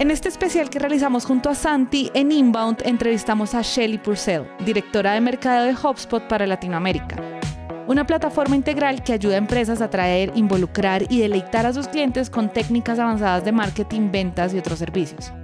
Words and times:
En 0.00 0.10
este 0.10 0.30
especial 0.30 0.70
que 0.70 0.78
realizamos 0.78 1.26
junto 1.26 1.50
a 1.50 1.54
Santi 1.54 2.10
en 2.14 2.32
Inbound 2.32 2.78
entrevistamos 2.86 3.54
a 3.54 3.60
Shelly 3.60 3.98
Purcell, 3.98 4.46
directora 4.64 5.12
de 5.12 5.20
mercadeo 5.20 5.66
de 5.66 5.74
HubSpot 5.74 6.26
para 6.26 6.46
Latinoamérica. 6.46 7.16
Una 7.86 8.06
plataforma 8.06 8.56
integral 8.56 9.04
que 9.04 9.12
ayuda 9.12 9.34
a 9.34 9.36
empresas 9.36 9.82
a 9.82 9.84
atraer, 9.84 10.32
involucrar 10.36 11.02
y 11.10 11.18
deleitar 11.18 11.66
a 11.66 11.74
sus 11.74 11.86
clientes 11.86 12.30
con 12.30 12.48
técnicas 12.48 12.98
avanzadas 12.98 13.44
de 13.44 13.52
marketing, 13.52 14.10
ventas 14.10 14.54
y 14.54 14.58
otros 14.58 14.78
servicios. 14.78 15.34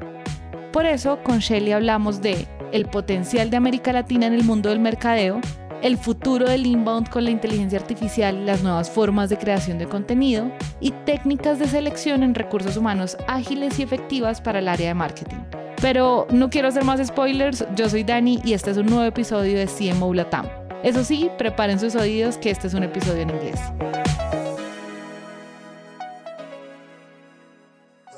Por 0.73 0.87
eso, 0.87 1.23
con 1.23 1.41
Shelly 1.41 1.73
hablamos 1.73 2.23
de 2.23 2.47
el 2.73 2.87
potencial 2.87 3.51
de 3.51 3.59
América 3.59 3.93
Latina 3.93 4.27
en 4.27 4.33
el 4.33 4.45
mundo 4.45 4.71
del 4.71 4.81
mercadeo, 4.81 5.39
el 5.87 5.97
futuro 5.97 6.49
del 6.49 6.67
inbound 6.67 7.09
con 7.09 7.23
la 7.23 7.31
inteligencia 7.31 7.79
artificial, 7.79 8.45
las 8.45 8.61
nuevas 8.61 8.91
formas 8.91 9.31
de 9.31 9.39
creación 9.39 9.79
de 9.79 9.87
contenido 9.87 10.51
y 10.81 10.91
técnicas 10.91 11.61
de 11.61 11.69
selección 11.69 12.25
en 12.25 12.35
recursos 12.35 12.77
humanos 12.77 13.17
ágiles 13.29 13.79
y 13.79 13.85
efectivas 13.85 14.41
para 14.41 14.59
el 14.59 14.67
área 14.67 14.89
de 14.89 14.95
marketing. 14.95 15.39
Pero 15.81 16.27
no 16.31 16.51
quiero 16.51 16.69
hacer 16.69 16.83
más 16.83 17.07
spoilers, 17.07 17.65
yo 17.77 17.89
soy 17.89 18.03
Dani 18.03 18.41
y 18.45 18.55
este 18.55 18.73
es 18.73 18.79
un 18.79 18.87
nuevo 18.87 19.05
episodio 19.05 19.57
de 19.59 19.69
CMO 19.69 20.13
Latam. 20.13 20.47
Eso 20.83 21.05
sí, 21.05 21.31
preparen 21.39 21.79
sus 21.79 21.95
oídos 21.95 22.37
que 22.37 22.51
este 22.51 22.67
es 22.67 22.75
un 22.75 22.83
episodio 22.83 23.23
en 23.23 23.31
inglés. 23.31 23.61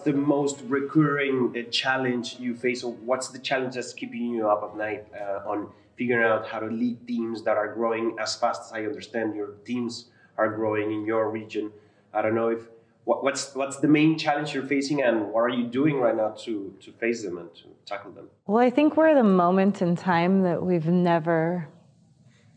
The 0.09 0.15
most 0.15 0.57
recurring 0.79 1.37
uh, 1.55 1.71
challenge 1.71 2.37
you 2.45 2.55
face, 2.55 2.83
or 2.83 2.93
what's 3.09 3.29
the 3.29 3.39
challenge 3.49 3.75
that's 3.75 3.93
keeping 3.93 4.25
you 4.35 4.49
up 4.49 4.61
at 4.67 4.73
night 4.87 5.03
uh, 5.23 5.51
on 5.51 5.59
figuring 5.99 6.27
out 6.33 6.47
how 6.47 6.59
to 6.61 6.71
lead 6.83 6.97
teams 7.07 7.43
that 7.43 7.57
are 7.63 7.71
growing 7.79 8.17
as 8.25 8.35
fast 8.41 8.61
as 8.67 8.73
I 8.73 8.81
understand 8.91 9.35
your 9.35 9.51
teams 9.67 10.07
are 10.39 10.51
growing 10.61 10.93
in 10.97 11.05
your 11.05 11.25
region. 11.31 11.71
I 12.15 12.23
don't 12.23 12.35
know 12.35 12.49
if 12.57 12.63
what, 13.05 13.23
what's 13.25 13.55
what's 13.55 13.79
the 13.85 13.93
main 13.99 14.17
challenge 14.17 14.55
you're 14.55 14.71
facing, 14.77 15.03
and 15.03 15.17
what 15.33 15.43
are 15.47 15.55
you 15.61 15.67
doing 15.81 15.97
right 16.05 16.17
now 16.23 16.31
to 16.45 16.53
to 16.85 16.91
face 16.93 17.21
them 17.23 17.37
and 17.43 17.51
to 17.61 17.67
tackle 17.85 18.13
them? 18.13 18.27
Well, 18.47 18.63
I 18.69 18.71
think 18.71 18.97
we're 18.97 19.13
at 19.15 19.21
a 19.29 19.31
moment 19.45 19.83
in 19.83 19.95
time 19.95 20.43
that 20.43 20.59
we've 20.69 20.91
never 21.13 21.69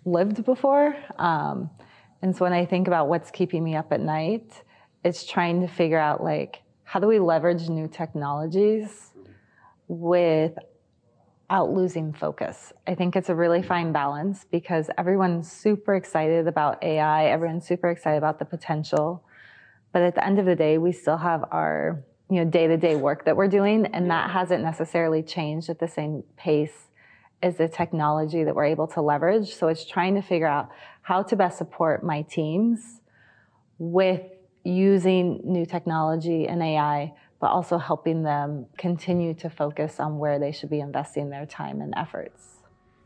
lived 0.06 0.46
before, 0.46 0.96
um, 1.18 1.70
and 2.22 2.30
so 2.36 2.46
when 2.46 2.54
I 2.54 2.66
think 2.66 2.88
about 2.88 3.10
what's 3.12 3.30
keeping 3.32 3.62
me 3.64 3.76
up 3.76 3.92
at 3.92 4.02
night, 4.02 4.48
it's 5.04 5.26
trying 5.26 5.62
to 5.62 5.68
figure 5.68 6.04
out 6.10 6.24
like 6.24 6.62
how 6.92 7.00
do 7.00 7.08
we 7.08 7.20
leverage 7.20 7.70
new 7.70 7.88
technologies 7.88 9.14
with 9.88 10.54
without 11.52 11.74
losing 11.74 12.14
focus. 12.14 12.72
I 12.88 12.96
think 12.96 13.18
it's 13.18 13.28
a 13.28 13.36
really 13.36 13.60
mm-hmm. 13.60 13.68
fine 13.68 13.92
balance 13.92 14.46
because 14.50 14.90
everyone's 14.98 15.52
super 15.52 15.96
excited 15.96 16.48
about 16.48 16.82
AI, 16.82 17.26
everyone's 17.26 17.68
super 17.68 17.90
excited 17.90 18.18
about 18.18 18.40
the 18.40 18.46
potential. 18.46 19.22
But 19.92 20.02
at 20.02 20.16
the 20.16 20.26
end 20.26 20.40
of 20.40 20.46
the 20.46 20.56
day, 20.56 20.78
we 20.78 20.94
still 20.94 21.18
have 21.18 21.44
our 21.52 22.06
you 22.30 22.38
know 22.38 22.50
day-to-day 22.50 22.96
work 22.96 23.26
that 23.26 23.36
we're 23.36 23.50
doing 23.50 23.86
and 23.88 24.10
that 24.10 24.32
hasn't 24.32 24.64
necessarily 24.64 25.22
changed 25.22 25.70
at 25.70 25.80
the 25.80 25.90
same 25.90 26.24
pace 26.38 26.88
as 27.44 27.58
the 27.58 27.68
technology 27.68 28.46
that 28.46 28.56
we're 28.56 28.72
able 28.76 28.88
to 28.88 29.02
leverage. 29.02 29.54
So 29.54 29.68
it's 29.68 29.84
trying 29.84 30.16
to 30.16 30.22
figure 30.22 30.48
out 30.48 30.70
how 31.02 31.22
to 31.24 31.36
best 31.36 31.58
support 31.58 32.02
my 32.02 32.22
teams 32.22 33.02
with 33.78 34.22
using 34.64 35.42
new 35.44 35.66
technology 35.66 36.48
and 36.48 36.62
AI 36.62 37.14
but 37.40 37.48
also 37.48 37.80
helping 37.80 38.22
them 38.22 38.68
continue 38.78 39.34
to 39.34 39.50
focus 39.50 40.00
on 40.00 40.20
where 40.20 40.38
they 40.38 40.52
should 40.52 40.70
be 40.70 40.80
investing 40.80 41.32
their 41.32 41.46
time 41.48 41.82
and 41.82 41.92
efforts. 41.98 42.58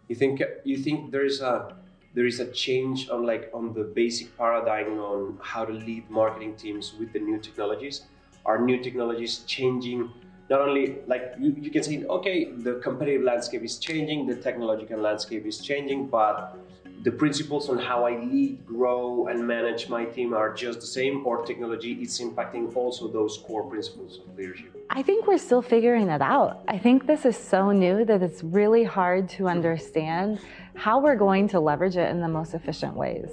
You 0.09 0.15
think 0.15 0.41
you 0.65 0.77
think 0.77 1.11
there 1.11 1.25
is 1.25 1.41
a 1.41 1.73
there 2.13 2.25
is 2.25 2.39
a 2.39 2.51
change 2.51 3.09
on 3.09 3.25
like 3.25 3.49
on 3.53 3.73
the 3.73 3.83
basic 3.83 4.37
paradigm 4.37 4.99
on 4.99 5.39
how 5.41 5.65
to 5.65 5.73
lead 5.73 6.09
marketing 6.09 6.55
teams 6.55 6.93
with 6.99 7.13
the 7.13 7.19
new 7.19 7.39
technologies? 7.39 8.03
Are 8.45 8.59
new 8.59 8.77
technologies 8.83 9.39
changing 9.47 10.11
not 10.49 10.61
only 10.61 10.99
like 11.07 11.33
you, 11.39 11.55
you 11.57 11.71
can 11.71 11.81
say 11.81 12.03
okay 12.05 12.51
the 12.51 12.79
competitive 12.83 13.23
landscape 13.23 13.63
is 13.63 13.79
changing 13.79 14.27
the 14.27 14.35
technological 14.35 14.99
landscape 14.99 15.45
is 15.45 15.59
changing 15.59 16.07
but 16.07 16.57
the 17.05 17.11
principles 17.11 17.69
on 17.69 17.77
how 17.77 18.05
I 18.05 18.17
lead, 18.19 18.65
grow, 18.65 19.27
and 19.27 19.47
manage 19.47 19.89
my 19.89 20.05
team 20.05 20.33
are 20.33 20.51
just 20.51 20.81
the 20.81 20.87
same, 20.87 21.25
or 21.25 21.45
technology 21.45 21.93
is 22.01 22.19
impacting 22.19 22.75
also 22.75 23.07
those 23.07 23.37
core 23.45 23.63
principles 23.69 24.21
of 24.27 24.35
leadership? 24.35 24.75
I 24.89 25.03
think 25.03 25.27
we're 25.27 25.37
still 25.37 25.61
figuring 25.61 26.09
it 26.09 26.21
out. 26.21 26.63
I 26.67 26.79
think 26.79 27.05
this 27.05 27.25
is 27.25 27.37
so 27.37 27.71
new 27.71 28.05
that 28.05 28.23
it's 28.23 28.43
really 28.43 28.83
hard 28.83 29.29
to 29.29 29.47
understand 29.47 30.39
how 30.73 30.99
we're 30.99 31.15
going 31.15 31.47
to 31.49 31.59
leverage 31.59 31.95
it 31.95 32.09
in 32.09 32.21
the 32.21 32.27
most 32.27 32.55
efficient 32.55 32.95
ways. 32.95 33.29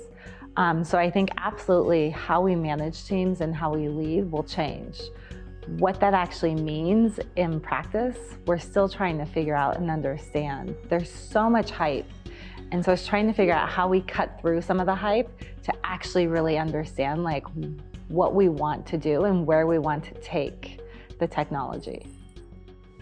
Um, 0.58 0.84
so 0.84 0.98
I 0.98 1.10
think 1.10 1.30
absolutely 1.38 2.10
how 2.10 2.42
we 2.42 2.54
manage 2.54 3.06
teams 3.06 3.40
and 3.40 3.54
how 3.54 3.72
we 3.72 3.88
lead 3.88 4.30
will 4.30 4.44
change. 4.44 5.00
What 5.78 5.98
that 6.00 6.12
actually 6.12 6.56
means 6.56 7.20
in 7.36 7.58
practice, 7.58 8.18
we're 8.46 8.58
still 8.58 8.88
trying 8.88 9.16
to 9.18 9.24
figure 9.24 9.54
out 9.54 9.78
and 9.78 9.90
understand. 9.90 10.74
There's 10.88 11.10
so 11.10 11.48
much 11.48 11.70
hype 11.70 12.04
and 12.72 12.82
so 12.82 12.90
I 12.90 12.94
was 12.94 13.06
trying 13.06 13.26
to 13.26 13.34
figure 13.34 13.52
out 13.52 13.68
how 13.68 13.86
we 13.86 14.00
cut 14.00 14.40
through 14.40 14.62
some 14.62 14.80
of 14.80 14.86
the 14.86 14.94
hype 14.94 15.28
to 15.64 15.72
actually 15.84 16.26
really 16.26 16.56
understand 16.56 17.22
like 17.22 17.44
what 18.08 18.34
we 18.34 18.48
want 18.48 18.86
to 18.86 18.96
do 18.96 19.24
and 19.24 19.46
where 19.46 19.66
we 19.66 19.78
want 19.78 20.02
to 20.04 20.14
take 20.22 20.80
the 21.18 21.26
technology. 21.26 22.06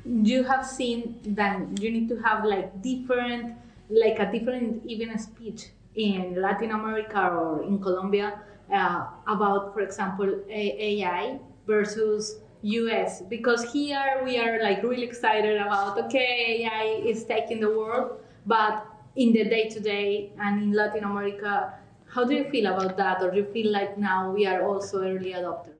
You 0.05 0.43
have 0.43 0.67
seen 0.67 1.21
that 1.39 1.81
you 1.81 1.93
need 1.93 2.09
to 2.09 2.17
have 2.17 2.45
like 2.45 2.83
different, 2.83 3.55
like 3.89 4.19
a 4.19 4.31
different 4.31 4.83
even 4.85 5.17
speech 5.19 5.69
in 5.95 6.41
Latin 6.41 6.73
America 6.73 7.29
or 7.29 7.63
in 7.63 7.79
Colombia 7.81 8.41
uh, 8.75 9.07
about, 9.29 9.73
for 9.73 9.83
example, 9.83 10.41
AI 10.51 11.39
versus 11.67 12.41
US 12.63 13.23
because 13.23 13.73
here 13.73 14.21
we 14.25 14.37
are 14.39 14.63
like 14.63 14.83
really 14.83 15.05
excited 15.05 15.59
about 15.63 15.97
okay 15.97 16.61
AI 16.61 17.03
is 17.07 17.25
taking 17.25 17.61
the 17.61 17.71
world, 17.71 18.19
but 18.45 18.90
in 19.17 19.33
the 19.33 19.45
day 19.45 19.69
to 19.69 19.81
day 19.81 20.33
and 20.39 20.63
in 20.63 20.73
Latin 20.73 21.05
America. 21.05 21.75
How 22.07 22.25
do 22.25 22.35
you 22.35 22.45
feel 22.51 22.67
about 22.67 22.97
that? 22.97 23.23
Or 23.23 23.31
do 23.31 23.39
you 23.39 23.47
feel 23.53 23.73
like 23.73 23.99
now 23.99 24.33
we 24.33 24.47
are 24.47 24.67
also 24.67 25.03
early 25.03 25.33
adopters? 25.33 25.75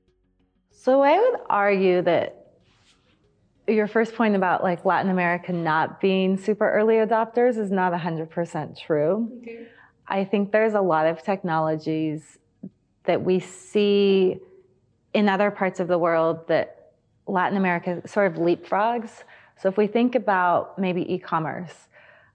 So 0.69 1.01
I 1.01 1.19
would 1.19 1.39
argue 1.49 2.01
that 2.03 2.41
your 3.67 3.87
first 3.87 4.15
point 4.15 4.35
about 4.35 4.63
like 4.63 4.85
Latin 4.85 5.11
America 5.11 5.51
not 5.51 6.01
being 6.01 6.37
super 6.37 6.69
early 6.71 6.95
adopters 6.95 7.57
is 7.57 7.71
not 7.71 7.93
100% 7.93 8.79
true. 8.79 9.31
Okay. 9.41 9.67
I 10.07 10.25
think 10.25 10.51
there's 10.51 10.73
a 10.73 10.81
lot 10.81 11.05
of 11.05 11.23
technologies 11.23 12.37
that 13.03 13.21
we 13.21 13.39
see 13.39 14.39
in 15.13 15.29
other 15.29 15.51
parts 15.51 15.79
of 15.79 15.87
the 15.87 15.97
world 15.97 16.47
that 16.47 16.91
Latin 17.27 17.57
America 17.57 18.01
sort 18.05 18.31
of 18.31 18.37
leapfrogs. 18.37 19.23
So 19.57 19.69
if 19.69 19.77
we 19.77 19.87
think 19.87 20.15
about 20.15 20.77
maybe 20.77 21.13
e-commerce, 21.13 21.87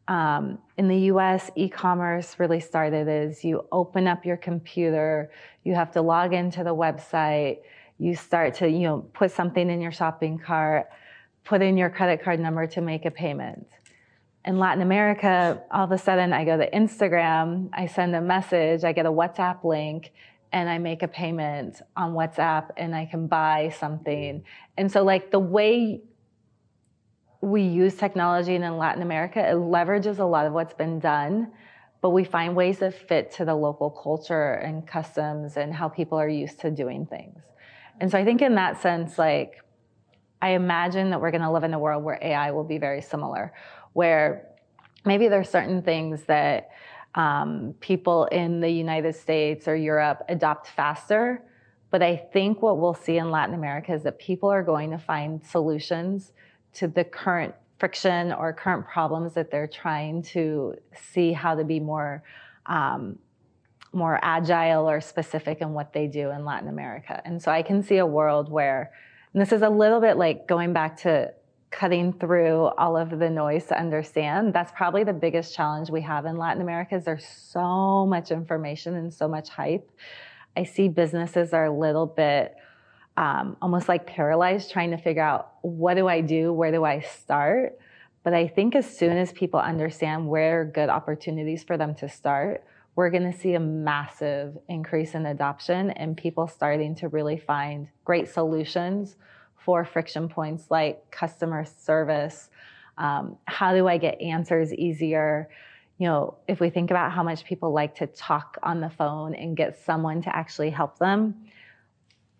um, 0.09 0.59
in 0.77 0.89
the 0.89 0.99
US, 1.13 1.51
e 1.57 1.69
commerce 1.69 2.39
really 2.39 2.61
started 2.61 3.09
as 3.09 3.45
you 3.45 3.67
open 3.73 4.07
up 4.07 4.25
your 4.25 4.37
computer, 4.37 5.31
you 5.65 5.75
have 5.75 5.93
to 5.93 6.03
log 6.03 6.33
into 6.33 6.63
the 6.63 6.75
website, 6.75 7.59
you 7.99 8.15
start 8.15 8.55
to 8.55 8.69
you 8.69 8.81
know, 8.81 8.99
put 9.13 9.31
something 9.31 9.69
in 9.69 9.81
your 9.81 9.93
shopping 9.93 10.39
cart, 10.39 10.87
put 11.45 11.63
in 11.63 11.77
your 11.77 11.91
credit 11.91 12.23
card 12.23 12.39
number 12.39 12.67
to 12.67 12.81
make 12.81 13.05
a 13.05 13.11
payment. 13.11 13.67
In 14.45 14.61
Latin 14.61 14.83
America, 14.83 15.61
all 15.73 15.85
of 15.85 15.93
a 15.93 15.99
sudden 15.99 16.33
I 16.33 16.45
go 16.45 16.57
to 16.57 16.71
Instagram, 16.71 17.69
I 17.73 17.87
send 17.87 18.15
a 18.15 18.21
message, 18.21 18.85
I 18.85 18.93
get 18.93 19.07
a 19.07 19.11
WhatsApp 19.11 19.65
link, 19.65 20.13
and 20.53 20.69
I 20.69 20.79
make 20.79 21.03
a 21.03 21.09
payment 21.09 21.83
on 21.97 22.13
WhatsApp 22.13 22.71
and 22.77 22.95
I 22.95 23.07
can 23.07 23.27
buy 23.27 23.75
something. 23.79 24.45
And 24.77 24.91
so, 24.91 25.03
like, 25.03 25.33
the 25.33 25.41
way 25.41 26.03
we 27.47 27.63
use 27.63 27.95
technology 27.95 28.57
and 28.57 28.65
in 28.65 28.77
Latin 28.77 29.03
America, 29.03 29.39
it 29.39 29.55
leverages 29.55 30.19
a 30.19 30.25
lot 30.25 30.47
of 30.47 30.53
what's 30.53 30.75
been 30.75 30.99
done, 30.99 31.53
but 32.01 32.11
we 32.11 32.25
find 32.25 32.57
ways 32.57 32.81
that 32.81 32.93
fit 32.93 33.31
to 33.31 33.45
the 33.45 33.55
local 33.55 33.89
culture 33.89 34.55
and 34.55 34.85
customs 34.85 35.57
and 35.57 35.73
how 35.73 35.89
people 35.89 36.19
are 36.19 36.29
used 36.29 36.59
to 36.59 36.73
doing 36.73 37.07
things. 37.07 37.39
And 38.01 38.11
so 38.11 38.19
I 38.19 38.25
think 38.25 38.43
in 38.43 38.57
that 38.57 38.83
sense, 38.83 39.17
like, 39.17 39.63
I 40.43 40.51
imagine 40.51 41.11
that 41.11 41.21
we're 41.21 41.31
going 41.31 41.43
to 41.43 41.51
live 41.53 41.63
in 41.63 41.73
a 41.73 41.79
world 41.79 42.03
where 42.03 42.19
AI 42.21 42.51
will 42.51 42.65
be 42.65 42.79
very 42.79 43.01
similar, 43.01 43.55
where 43.93 44.49
maybe 45.05 45.29
there's 45.29 45.49
certain 45.49 45.83
things 45.83 46.25
that 46.25 46.71
um, 47.15 47.77
people 47.79 48.25
in 48.25 48.61
the 48.61 48.69
United 48.69 49.15
States 49.15 49.69
or 49.69 49.77
Europe 49.77 50.25
adopt 50.29 50.67
faster. 50.67 51.45
But 51.93 52.03
I 52.03 52.17
think 52.17 52.61
what 52.61 52.79
we'll 52.79 52.93
see 52.93 53.19
in 53.19 53.31
Latin 53.31 53.55
America 53.55 53.95
is 53.95 54.03
that 54.03 54.19
people 54.19 54.49
are 54.49 54.65
going 54.65 54.91
to 54.91 54.99
find 54.99 55.43
solutions 55.47 56.33
to 56.77 56.89
the 56.89 57.05
current 57.05 57.55
friction 57.79 58.33
or 58.33 58.53
current 58.53 58.87
problems 58.87 59.35
that 59.35 59.51
they're 59.51 59.67
trying 59.67 60.23
to 60.23 60.75
see 60.95 61.33
how 61.33 61.55
to 61.55 61.65
be 61.65 61.81
more 61.81 62.23
um, 62.67 63.19
more 63.93 64.19
agile 64.23 64.89
or 64.89 65.01
specific 65.01 65.61
in 65.61 65.73
what 65.73 65.93
they 65.93 66.07
do 66.07 66.31
in 66.31 66.45
Latin 66.45 66.69
America. 66.69 67.21
And 67.25 67.43
so 67.43 67.51
I 67.51 67.63
can 67.63 67.83
see 67.83 67.97
a 67.97 68.07
world 68.07 68.51
where, 68.51 68.93
and 69.33 69.41
this 69.41 69.53
is 69.53 69.63
a 69.63 69.71
little 69.71 70.01
bit 70.01 70.17
like 70.17 70.47
going 70.47 70.73
back 70.73 70.99
to 71.03 71.33
cutting 71.71 72.13
through 72.13 72.67
all 72.79 72.97
of 72.97 73.11
the 73.19 73.31
noise 73.31 73.67
to 73.67 73.79
understand. 73.79 74.53
That's 74.53 74.73
probably 74.73 75.05
the 75.05 75.13
biggest 75.13 75.55
challenge 75.55 75.91
we 75.91 76.03
have 76.03 76.27
in 76.27 76.37
Latin 76.37 76.63
America 76.63 76.97
is 76.97 77.05
there's 77.05 77.27
so 77.27 78.07
much 78.07 78.31
information 78.31 78.97
and 78.97 79.13
so 79.13 79.27
much 79.27 79.49
hype. 79.49 79.91
I 80.57 80.65
see 80.65 80.89
businesses 80.89 81.53
are 81.53 81.67
a 81.67 81.79
little 81.79 82.07
bit 82.07 82.55
um, 83.17 83.57
almost 83.63 83.89
like 83.89 84.07
paralyzed 84.07 84.71
trying 84.71 84.91
to 84.91 84.99
figure 84.99 85.23
out 85.23 85.53
what 85.63 85.95
do 85.95 86.07
I 86.07 86.21
do? 86.21 86.53
Where 86.53 86.71
do 86.71 86.85
I 86.85 87.01
start? 87.01 87.79
But 88.23 88.35
I 88.35 88.49
think 88.49 88.75
as 88.75 88.87
soon 88.87 89.17
as 89.17 89.33
people 89.33 89.61
understand 89.61 90.29
where 90.29 90.65
good 90.65 90.89
opportunities 90.89 91.63
for 91.63 91.77
them 91.77 91.95
to 91.97 92.09
start, 92.09 92.65
we're 92.97 93.11
going 93.11 93.31
to 93.31 93.39
see 93.39 93.55
a 93.55 93.61
massive 93.61 94.57
increase 94.69 95.15
in 95.15 95.27
adoption 95.27 95.91
and 95.91 96.17
people 96.17 96.49
starting 96.49 96.95
to 96.97 97.09
really 97.09 97.39
find 97.39 97.89
great 98.05 98.29
solutions 98.29 99.17
for 99.59 99.85
friction 99.85 100.29
points 100.29 100.71
like 100.71 101.11
customer 101.11 101.65
service. 101.65 102.49
Um, 102.99 103.37
how 103.45 103.75
do 103.75 103.87
I 103.87 103.99
get 103.99 104.21
answers 104.21 104.73
easier? 104.73 105.49
You 105.99 106.09
know, 106.09 106.35
if 106.49 106.59
we 106.59 106.71
think 106.71 106.91
about 106.91 107.13
how 107.13 107.23
much 107.23 107.45
people 107.45 107.73
like 107.73 107.95
to 107.97 108.07
talk 108.07 108.59
on 108.63 108.81
the 108.81 108.91
phone 108.91 109.35
and 109.35 109.57
get 109.57 109.79
someone 109.85 110.23
to 110.23 110.35
actually 110.35 110.71
help 110.71 110.99
them, 110.99 111.47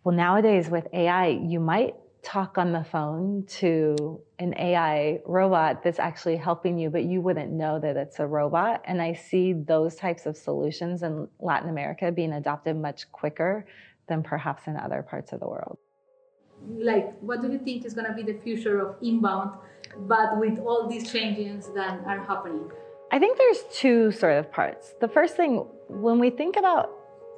well, 0.07 0.15
nowadays 0.15 0.71
with 0.71 0.87
AI, 0.93 1.27
you 1.27 1.59
might 1.59 1.97
talk 2.23 2.59
on 2.59 2.71
the 2.71 2.85
phone 2.85 3.45
to 3.49 4.21
an 4.39 4.55
AI 4.57 5.19
robot 5.27 5.83
that's 5.83 5.99
actually 5.99 6.37
helping 6.37 6.79
you, 6.79 6.91
but 6.91 7.03
you 7.03 7.21
wouldn't 7.21 7.51
know 7.51 7.81
that 7.81 7.97
it's 7.97 8.21
a 8.21 8.27
robot. 8.27 8.83
And 8.85 9.03
I 9.03 9.15
see 9.15 9.53
those 9.53 9.97
types 9.97 10.25
of 10.25 10.37
solutions 10.37 11.03
in 11.03 11.27
Latin 11.41 11.71
America 11.71 12.13
being 12.13 12.35
adopted 12.35 12.77
much 12.77 13.11
quicker 13.11 13.67
than 14.07 14.23
perhaps 14.23 14.69
in 14.69 14.77
other 14.77 15.03
parts 15.03 15.33
of 15.33 15.41
the 15.41 15.49
world. 15.49 15.77
Like, 16.69 17.19
what 17.19 17.43
do 17.43 17.51
you 17.51 17.59
think 17.59 17.85
is 17.85 17.93
going 17.93 18.07
to 18.07 18.15
be 18.15 18.23
the 18.23 18.39
future 18.39 18.79
of 18.79 18.95
inbound, 19.03 19.59
but 20.07 20.39
with 20.39 20.61
all 20.61 20.89
these 20.89 21.11
changes 21.11 21.69
that 21.75 21.99
are 22.07 22.25
happening? 22.25 22.71
I 23.11 23.19
think 23.19 23.39
there's 23.39 23.65
two 23.73 24.13
sort 24.13 24.35
of 24.35 24.53
parts. 24.53 24.95
The 25.01 25.09
first 25.09 25.35
thing, 25.37 25.67
when 25.89 26.21
we 26.21 26.31
think 26.31 26.55
about 26.57 26.93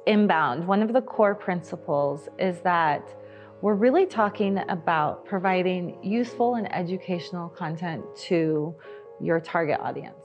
inbound, 0.05 0.67
one 0.67 0.81
of 0.81 0.93
the 0.93 1.01
core 1.01 1.35
principles 1.35 2.29
is 2.37 2.59
that 2.61 3.15
we're 3.61 3.75
really 3.75 4.05
talking 4.05 4.57
about 4.69 5.25
providing 5.25 5.97
useful 6.03 6.55
and 6.55 6.73
educational 6.73 7.49
content 7.49 8.03
to 8.15 8.73
your 9.19 9.39
target 9.39 9.79
audience. 9.81 10.15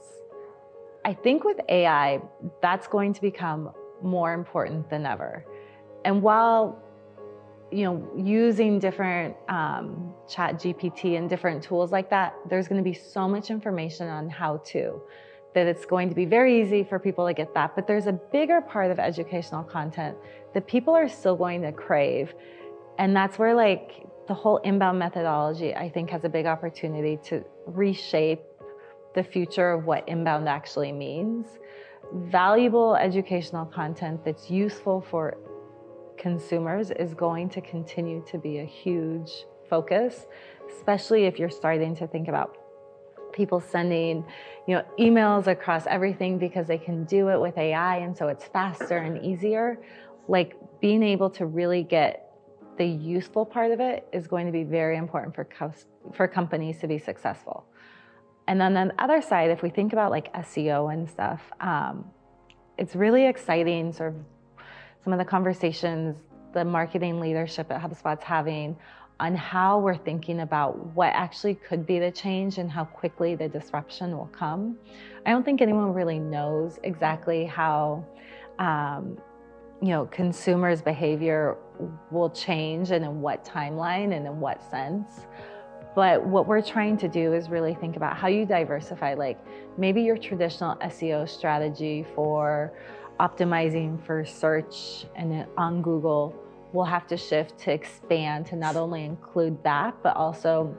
I 1.03 1.13
think 1.13 1.43
with 1.43 1.59
AI, 1.69 2.21
that's 2.61 2.87
going 2.87 3.13
to 3.13 3.21
become 3.21 3.71
more 4.01 4.33
important 4.33 4.89
than 4.89 5.05
ever. 5.05 5.45
And 6.05 6.21
while 6.21 6.81
you 7.71 7.83
know, 7.83 8.09
using 8.15 8.79
different 8.79 9.35
um, 9.49 10.13
ChatGPT 10.29 11.17
and 11.17 11.29
different 11.29 11.63
tools 11.63 11.91
like 11.91 12.09
that, 12.09 12.35
there's 12.49 12.67
going 12.67 12.81
to 12.81 12.89
be 12.89 12.93
so 12.93 13.27
much 13.27 13.49
information 13.49 14.07
on 14.07 14.29
how 14.29 14.57
to 14.67 15.01
that 15.55 15.65
it's 15.65 15.85
going 15.85 16.09
to 16.09 16.15
be 16.15 16.25
very 16.25 16.61
easy 16.61 16.83
for 16.83 16.99
people 16.99 17.25
to 17.25 17.33
get 17.33 17.53
that. 17.55 17.75
But 17.75 17.87
there's 17.87 18.05
a 18.05 18.13
bigger 18.13 18.61
part 18.61 18.91
of 18.91 18.99
educational 18.99 19.63
content 19.63 20.15
that 20.53 20.67
people 20.67 20.93
are 20.93 21.09
still 21.09 21.35
going 21.35 21.63
to 21.63 21.71
crave. 21.71 22.35
And 22.99 23.15
that's 23.15 23.39
where 23.39 23.55
like 23.55 24.05
the 24.27 24.33
whole 24.33 24.57
inbound 24.57 24.99
methodology, 24.99 25.73
I 25.73 25.89
think 25.89 26.09
has 26.11 26.23
a 26.25 26.29
big 26.29 26.45
opportunity 26.45 27.17
to 27.23 27.43
reshape 27.65 28.41
the 29.15 29.23
future 29.23 29.71
of 29.71 29.85
what 29.85 30.07
inbound 30.07 30.47
actually 30.47 30.91
means. 30.91 31.47
Valuable 32.13 32.95
educational 32.95 33.65
content 33.65 34.23
that's 34.25 34.51
useful 34.51 35.01
for 35.09 35.37
consumers 36.17 36.91
is 36.91 37.13
going 37.13 37.49
to 37.49 37.61
continue 37.61 38.23
to 38.27 38.37
be 38.37 38.59
a 38.59 38.65
huge 38.65 39.45
focus, 39.69 40.27
especially 40.75 41.25
if 41.25 41.39
you're 41.39 41.49
starting 41.49 41.95
to 41.95 42.07
think 42.07 42.27
about 42.27 42.57
people 43.35 43.59
sending 43.59 44.25
you 44.67 44.75
know 44.75 44.83
emails 44.97 45.45
across 45.47 45.85
everything 45.85 46.39
because 46.39 46.65
they 46.65 46.77
can 46.77 47.03
do 47.03 47.29
it 47.29 47.39
with 47.39 47.57
AI 47.57 47.97
and 47.97 48.17
so 48.17 48.27
it's 48.27 48.45
faster 48.45 48.97
and 48.97 49.23
easier. 49.23 49.79
Like 50.27 50.55
being 50.79 51.03
able 51.03 51.29
to 51.31 51.45
really 51.45 51.83
get 51.83 52.31
the 52.77 52.85
useful 52.85 53.45
part 53.45 53.71
of 53.71 53.79
it 53.79 54.07
is 54.11 54.27
going 54.27 54.47
to 54.47 54.51
be 54.51 54.63
very 54.63 54.97
important 54.97 55.35
for 55.35 55.47
for 56.13 56.27
companies 56.27 56.79
to 56.79 56.87
be 56.87 56.97
successful. 56.97 57.65
And 58.47 58.59
then 58.61 58.77
on 58.77 58.87
the 58.89 59.03
other 59.03 59.21
side 59.21 59.51
if 59.51 59.61
we 59.61 59.69
think 59.69 59.93
about 59.93 60.09
like 60.11 60.33
SEO 60.33 60.91
and 60.93 61.09
stuff 61.09 61.41
um, 61.61 62.05
it's 62.77 62.95
really 62.95 63.25
exciting 63.27 63.93
sort 63.93 64.13
of 64.13 64.19
some 65.03 65.13
of 65.13 65.19
the 65.19 65.25
conversations 65.25 66.17
the 66.55 66.65
marketing 66.65 67.19
leadership 67.19 67.69
at 67.69 67.81
HubSpot's 67.81 68.23
having 68.23 68.75
on 69.19 69.35
how 69.35 69.79
we're 69.79 69.97
thinking 69.97 70.41
about 70.41 70.77
what 70.93 71.13
actually 71.13 71.55
could 71.55 71.85
be 71.85 71.99
the 71.99 72.11
change 72.11 72.57
and 72.57 72.69
how 72.69 72.83
quickly 72.83 73.35
the 73.35 73.47
disruption 73.47 74.17
will 74.17 74.29
come. 74.33 74.77
I 75.25 75.31
don't 75.31 75.43
think 75.43 75.61
anyone 75.61 75.93
really 75.93 76.19
knows 76.19 76.79
exactly 76.83 77.45
how 77.45 78.05
um, 78.59 79.17
you 79.81 79.89
know 79.89 80.05
consumers' 80.07 80.81
behavior 80.81 81.57
will 82.11 82.29
change 82.29 82.91
and 82.91 83.05
in 83.05 83.21
what 83.21 83.45
timeline 83.45 84.15
and 84.15 84.25
in 84.25 84.39
what 84.39 84.61
sense. 84.69 85.25
But 85.95 86.25
what 86.25 86.45
we're 86.45 86.61
trying 86.61 86.97
to 86.97 87.07
do 87.07 87.33
is 87.33 87.49
really 87.49 87.73
think 87.73 87.95
about 87.95 88.17
how 88.17 88.27
you 88.27 88.45
diversify. 88.45 89.13
Like 89.13 89.39
maybe 89.77 90.01
your 90.01 90.17
traditional 90.17 90.75
SEO 90.77 91.27
strategy 91.27 92.05
for 92.15 92.73
optimizing 93.19 94.05
for 94.05 94.25
search 94.25 95.05
and 95.15 95.45
on 95.57 95.81
Google 95.81 96.35
we'll 96.75 96.85
have 96.85 97.07
to 97.07 97.17
shift 97.17 97.57
to 97.59 97.71
expand 97.71 98.45
to 98.47 98.55
not 98.55 98.75
only 98.75 99.05
include 99.05 99.63
that, 99.63 99.95
but 100.03 100.15
also 100.15 100.75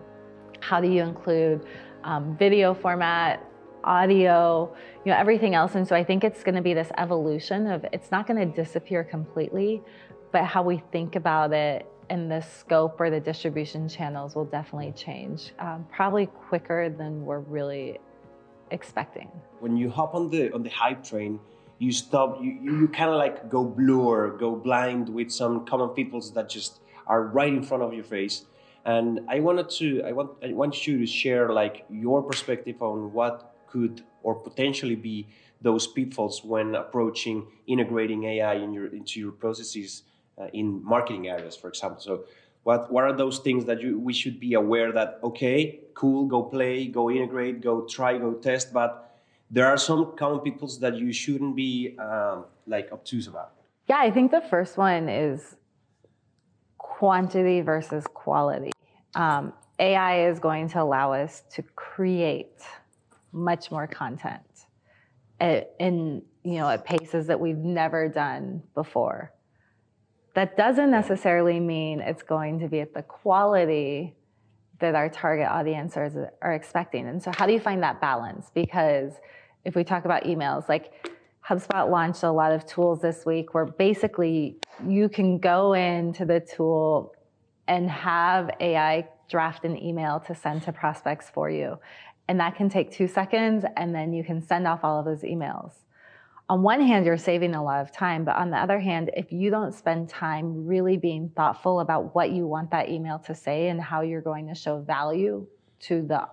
how 0.60 0.80
do 0.80 0.88
you 0.88 1.02
include 1.02 1.66
um, 2.04 2.36
video 2.36 2.74
format, 2.74 3.44
audio, 3.82 4.72
you 5.04 5.12
know, 5.12 5.18
everything 5.18 5.54
else. 5.54 5.74
And 5.74 5.86
so 5.86 5.96
I 5.96 6.04
think 6.04 6.24
it's 6.24 6.42
going 6.42 6.54
to 6.54 6.62
be 6.62 6.74
this 6.74 6.90
evolution 6.98 7.66
of 7.66 7.84
it's 7.92 8.10
not 8.10 8.26
going 8.26 8.38
to 8.38 8.62
disappear 8.62 9.02
completely, 9.02 9.82
but 10.32 10.44
how 10.44 10.62
we 10.62 10.82
think 10.92 11.16
about 11.16 11.52
it 11.52 11.86
and 12.10 12.30
the 12.30 12.40
scope 12.40 13.00
or 13.00 13.10
the 13.10 13.20
distribution 13.20 13.88
channels 13.88 14.36
will 14.36 14.44
definitely 14.44 14.92
change, 14.92 15.52
um, 15.58 15.86
probably 15.90 16.26
quicker 16.26 16.88
than 16.88 17.24
we're 17.24 17.40
really 17.40 17.98
expecting. 18.70 19.28
When 19.60 19.76
you 19.76 19.90
hop 19.90 20.14
on 20.14 20.30
the 20.30 20.52
on 20.52 20.62
the 20.62 20.70
hype 20.70 21.02
train, 21.02 21.40
you 21.78 21.92
stop 21.92 22.38
you, 22.42 22.58
you, 22.62 22.88
kind 22.88 23.10
of 23.10 23.16
like 23.16 23.48
go 23.50 23.64
blur 23.64 24.36
go 24.36 24.56
blind 24.56 25.08
with 25.08 25.30
some 25.30 25.66
common 25.66 25.90
pitfalls 25.90 26.32
that 26.32 26.48
just 26.48 26.80
are 27.06 27.22
right 27.24 27.52
in 27.52 27.62
front 27.62 27.82
of 27.82 27.92
your 27.92 28.04
face. 28.04 28.46
And 28.84 29.20
i 29.28 29.40
wanted 29.40 29.68
to 29.78 30.02
i 30.04 30.12
want 30.12 30.30
i 30.44 30.52
want 30.52 30.86
you 30.86 30.98
to 30.98 31.06
share 31.06 31.52
like 31.52 31.84
your 31.90 32.22
perspective 32.22 32.80
on 32.80 33.12
what 33.12 33.54
could 33.66 34.02
or 34.22 34.34
potentially 34.34 34.94
be 34.94 35.26
those 35.60 35.86
pitfalls 35.86 36.44
when 36.44 36.74
approaching 36.74 37.46
integrating 37.66 38.24
ai 38.24 38.54
in 38.54 38.72
your 38.72 38.86
into 38.86 39.18
your 39.20 39.32
processes 39.32 40.02
uh, 40.38 40.46
in 40.52 40.84
marketing 40.84 41.28
areas 41.28 41.56
for 41.56 41.68
example. 41.68 42.00
So 42.00 42.24
what 42.66 42.92
what 42.92 43.04
are 43.04 43.12
those 43.12 43.38
things 43.38 43.64
that 43.66 43.80
you 43.80 43.98
we 43.98 44.12
should 44.12 44.40
be 44.40 44.54
aware 44.54 44.90
that 44.92 45.20
okay 45.22 45.80
cool 45.94 46.26
go 46.26 46.42
play 46.42 46.86
go 46.86 47.08
integrate 47.10 47.60
go 47.60 47.82
try 47.82 48.18
go 48.18 48.34
test 48.34 48.72
but 48.72 49.05
there 49.50 49.66
are 49.66 49.76
some 49.76 50.16
common 50.16 50.40
pitfalls 50.40 50.78
that 50.80 50.96
you 50.96 51.12
shouldn't 51.12 51.54
be 51.54 51.96
um, 51.98 52.46
like 52.66 52.90
obtuse 52.92 53.26
about. 53.26 53.52
Yeah, 53.88 53.98
I 53.98 54.10
think 54.10 54.30
the 54.30 54.40
first 54.40 54.76
one 54.76 55.08
is 55.08 55.56
quantity 56.78 57.60
versus 57.60 58.04
quality. 58.12 58.72
Um, 59.14 59.52
AI 59.78 60.28
is 60.28 60.38
going 60.38 60.68
to 60.70 60.82
allow 60.82 61.12
us 61.12 61.42
to 61.50 61.62
create 61.62 62.62
much 63.32 63.70
more 63.70 63.86
content 63.86 64.40
at, 65.38 65.74
in 65.78 66.22
you 66.42 66.54
know 66.54 66.68
at 66.68 66.84
paces 66.84 67.26
that 67.26 67.38
we've 67.38 67.58
never 67.58 68.08
done 68.08 68.62
before. 68.74 69.32
That 70.34 70.56
doesn't 70.56 70.90
necessarily 70.90 71.60
mean 71.60 72.00
it's 72.00 72.22
going 72.22 72.60
to 72.60 72.68
be 72.68 72.80
at 72.80 72.92
the 72.92 73.02
quality 73.02 74.14
that 74.78 74.94
our 74.94 75.08
target 75.08 75.48
audience 75.48 75.96
are, 75.96 76.32
are 76.42 76.52
expecting. 76.52 77.08
And 77.08 77.22
so, 77.22 77.32
how 77.36 77.46
do 77.46 77.52
you 77.52 77.60
find 77.60 77.82
that 77.82 78.00
balance? 78.00 78.50
Because 78.54 79.12
if 79.64 79.74
we 79.74 79.84
talk 79.84 80.04
about 80.04 80.24
emails, 80.24 80.68
like 80.68 81.10
HubSpot 81.46 81.90
launched 81.90 82.22
a 82.22 82.30
lot 82.30 82.52
of 82.52 82.66
tools 82.66 83.00
this 83.00 83.24
week 83.24 83.54
where 83.54 83.66
basically 83.66 84.56
you 84.86 85.08
can 85.08 85.38
go 85.38 85.74
into 85.74 86.24
the 86.24 86.40
tool 86.40 87.14
and 87.68 87.90
have 87.90 88.50
AI 88.60 89.08
draft 89.28 89.64
an 89.64 89.80
email 89.82 90.20
to 90.20 90.34
send 90.34 90.62
to 90.62 90.72
prospects 90.72 91.30
for 91.30 91.50
you. 91.50 91.78
And 92.28 92.40
that 92.40 92.56
can 92.56 92.68
take 92.68 92.90
two 92.90 93.06
seconds, 93.06 93.64
and 93.76 93.94
then 93.94 94.12
you 94.12 94.24
can 94.24 94.42
send 94.42 94.66
off 94.66 94.80
all 94.82 94.98
of 94.98 95.04
those 95.04 95.22
emails. 95.22 95.72
On 96.48 96.62
one 96.62 96.80
hand, 96.80 97.06
you're 97.06 97.16
saving 97.16 97.54
a 97.54 97.62
lot 97.62 97.80
of 97.80 97.90
time, 97.90 98.24
but 98.24 98.36
on 98.36 98.50
the 98.50 98.56
other 98.56 98.78
hand, 98.78 99.10
if 99.16 99.32
you 99.32 99.50
don't 99.50 99.74
spend 99.74 100.08
time 100.08 100.64
really 100.64 100.96
being 100.96 101.28
thoughtful 101.34 101.80
about 101.80 102.14
what 102.14 102.30
you 102.30 102.46
want 102.46 102.70
that 102.70 102.88
email 102.88 103.18
to 103.20 103.34
say 103.34 103.68
and 103.68 103.80
how 103.80 104.02
you're 104.02 104.20
going 104.20 104.46
to 104.46 104.54
show 104.54 104.80
value 104.80 105.44
to 105.80 106.02
the 106.02 106.28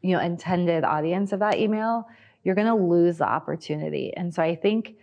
you 0.00 0.14
know 0.14 0.20
intended 0.20 0.84
audience 0.84 1.32
of 1.32 1.40
that 1.40 1.58
email, 1.58 2.06
you're 2.44 2.54
going 2.54 2.68
to 2.68 2.74
lose 2.74 3.18
the 3.18 3.28
opportunity. 3.28 4.12
And 4.16 4.32
so 4.32 4.42
I 4.42 4.54
think 4.54 4.94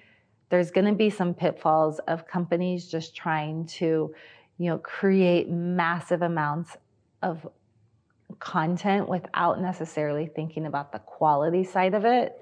there's 0.50 0.71
going 0.71 0.85
to 0.85 0.93
be 0.93 1.09
some 1.09 1.33
pitfalls 1.33 2.00
of 2.07 2.25
companies 2.25 2.88
just 2.88 3.15
trying 3.15 3.65
to, 3.65 4.13
you 4.57 4.69
know, 4.69 4.77
create 4.77 5.50
massive 5.50 6.21
amounts 6.21 6.77
of 7.21 7.45
content 8.39 9.09
without 9.09 9.62
necessarily 9.62 10.27
thinking 10.27 10.65
about 10.65 10.91
the 10.91 11.00
quality 11.00 11.63
side 11.63 11.93
of 11.93 12.05
it. 12.05 12.39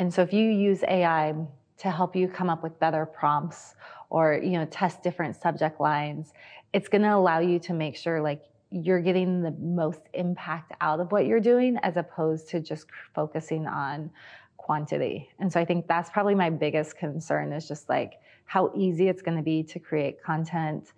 And 0.00 0.12
so 0.12 0.22
if 0.22 0.32
you 0.32 0.48
use 0.48 0.82
AI 0.88 1.34
to 1.76 1.90
help 1.90 2.16
you 2.16 2.26
come 2.26 2.48
up 2.48 2.62
with 2.62 2.80
better 2.80 3.04
prompts 3.04 3.74
or 4.08 4.40
you 4.42 4.52
know 4.52 4.64
test 4.64 5.02
different 5.02 5.36
subject 5.36 5.78
lines 5.78 6.32
it's 6.72 6.88
going 6.88 7.02
to 7.02 7.14
allow 7.14 7.40
you 7.40 7.58
to 7.58 7.74
make 7.74 7.96
sure 7.96 8.20
like 8.22 8.44
you're 8.70 9.00
getting 9.00 9.42
the 9.42 9.50
most 9.50 10.00
impact 10.14 10.72
out 10.80 11.00
of 11.00 11.12
what 11.12 11.26
you're 11.26 11.40
doing 11.40 11.76
as 11.82 11.98
opposed 11.98 12.48
to 12.48 12.60
just 12.60 12.86
focusing 13.14 13.66
on 13.66 14.10
quantity. 14.56 15.28
And 15.38 15.52
so 15.52 15.60
i 15.60 15.66
think 15.66 15.86
that's 15.86 16.08
probably 16.08 16.34
my 16.34 16.48
biggest 16.48 16.96
concern 16.96 17.52
is 17.52 17.68
just 17.68 17.88
like 17.90 18.20
how 18.46 18.72
easy 18.74 19.08
it's 19.08 19.20
going 19.20 19.36
to 19.36 19.42
be 19.42 19.62
to 19.64 19.78
create 19.78 20.22
content 20.22 20.92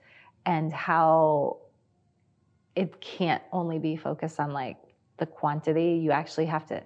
and 0.47 0.73
how 0.73 1.59
it 2.77 3.01
can't 3.01 3.43
only 3.51 3.81
be 3.81 3.97
focused 3.97 4.39
on 4.39 4.53
like 4.53 4.77
the 5.17 5.27
quantity. 5.27 6.01
You 6.03 6.13
actually 6.13 6.47
have 6.47 6.67
to 6.67 6.83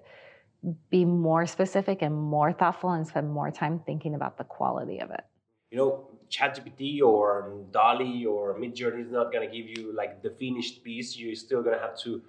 be 0.90 1.04
more 1.04 1.46
specific 1.46 2.02
and 2.02 2.14
more 2.14 2.52
thoughtful 2.52 2.90
and 2.90 3.06
spend 3.06 3.30
more 3.30 3.50
time 3.50 3.80
thinking 3.86 4.14
about 4.14 4.38
the 4.38 4.44
quality 4.44 5.00
of 5.00 5.10
it. 5.10 5.24
You 5.70 5.78
know, 5.78 6.08
ChatGPT 6.30 7.02
or 7.02 7.52
DALL-E 7.72 8.26
or 8.26 8.58
Midjourney 8.58 9.04
is 9.04 9.10
not 9.10 9.32
going 9.32 9.48
to 9.48 9.56
give 9.56 9.66
you 9.66 9.94
like 9.94 10.22
the 10.22 10.30
finished 10.30 10.82
piece. 10.82 11.16
You're 11.16 11.34
still 11.34 11.62
going 11.62 11.76
to 11.76 11.82
have 11.82 11.98
to, 12.00 12.22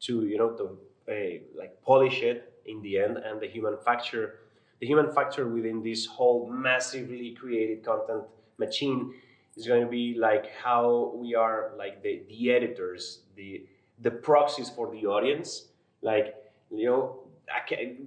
to 0.00 0.26
you 0.26 0.38
know, 0.38 0.50
to 0.50 0.78
uh, 1.08 1.58
like 1.58 1.82
polish 1.82 2.22
it 2.22 2.52
in 2.66 2.80
the 2.82 2.98
end. 2.98 3.18
And 3.18 3.40
the 3.40 3.48
human 3.48 3.76
factor, 3.84 4.40
the 4.80 4.86
human 4.86 5.12
factor 5.12 5.48
within 5.48 5.82
this 5.82 6.06
whole 6.06 6.48
massively 6.50 7.32
created 7.32 7.84
content 7.84 8.24
machine 8.58 9.14
is 9.56 9.66
going 9.66 9.82
to 9.82 9.90
be 9.90 10.16
like 10.18 10.50
how 10.62 11.12
we 11.14 11.34
are 11.34 11.72
like 11.76 12.02
the, 12.02 12.22
the 12.28 12.52
editors, 12.52 13.20
the 13.36 13.66
the 14.00 14.10
proxies 14.10 14.70
for 14.70 14.90
the 14.90 15.06
audience. 15.06 15.66
Like 16.02 16.34
you 16.70 16.86
know, 16.86 17.23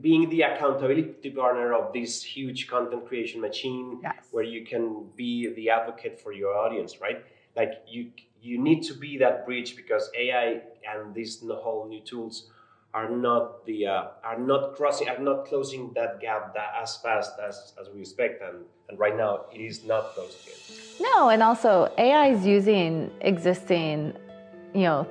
being 0.01 0.29
the 0.29 0.41
accountability 0.41 1.29
partner 1.29 1.74
of 1.74 1.94
this 1.94 2.24
huge 2.24 2.67
content 2.67 3.08
creation 3.08 3.41
machine 3.41 4.00
yes. 4.01 4.27
where 4.32 4.44
you 4.44 4.65
can 4.65 5.06
be 5.15 5.53
the 5.56 5.70
advocate 5.70 6.20
for 6.20 6.32
your 6.32 6.56
audience 6.56 7.00
right 7.01 7.24
like 7.56 7.84
you 7.88 8.12
you 8.41 8.58
need 8.58 8.82
to 8.82 8.94
be 8.94 9.17
that 9.17 9.46
bridge 9.46 9.75
because 9.75 10.10
ai 10.17 10.62
and 10.91 11.13
these 11.13 11.41
whole 11.41 11.88
new 11.88 12.01
tools 12.01 12.50
are 12.94 13.10
not 13.10 13.65
the 13.65 13.86
uh, 13.86 14.08
are 14.24 14.39
not 14.39 14.75
crossing 14.75 15.10
are 15.10 15.20
not 15.20 15.46
closing 15.46 15.91
that 15.94 16.20
gap 16.20 16.53
that 16.53 16.74
as 16.82 16.98
fast 16.98 17.34
as, 17.46 17.74
as 17.79 17.89
we 17.94 18.01
expect 18.01 18.41
and 18.41 18.65
and 18.89 18.98
right 18.98 19.17
now 19.17 19.46
it 19.53 19.60
is 19.60 19.84
not 19.86 20.13
closed 20.13 20.38
yet 20.48 20.58
no 21.00 21.29
and 21.29 21.44
also 21.44 21.91
ai 21.98 22.29
is 22.29 22.46
using 22.46 23.12
existing 23.22 24.13
you 24.74 24.84
know 24.84 25.08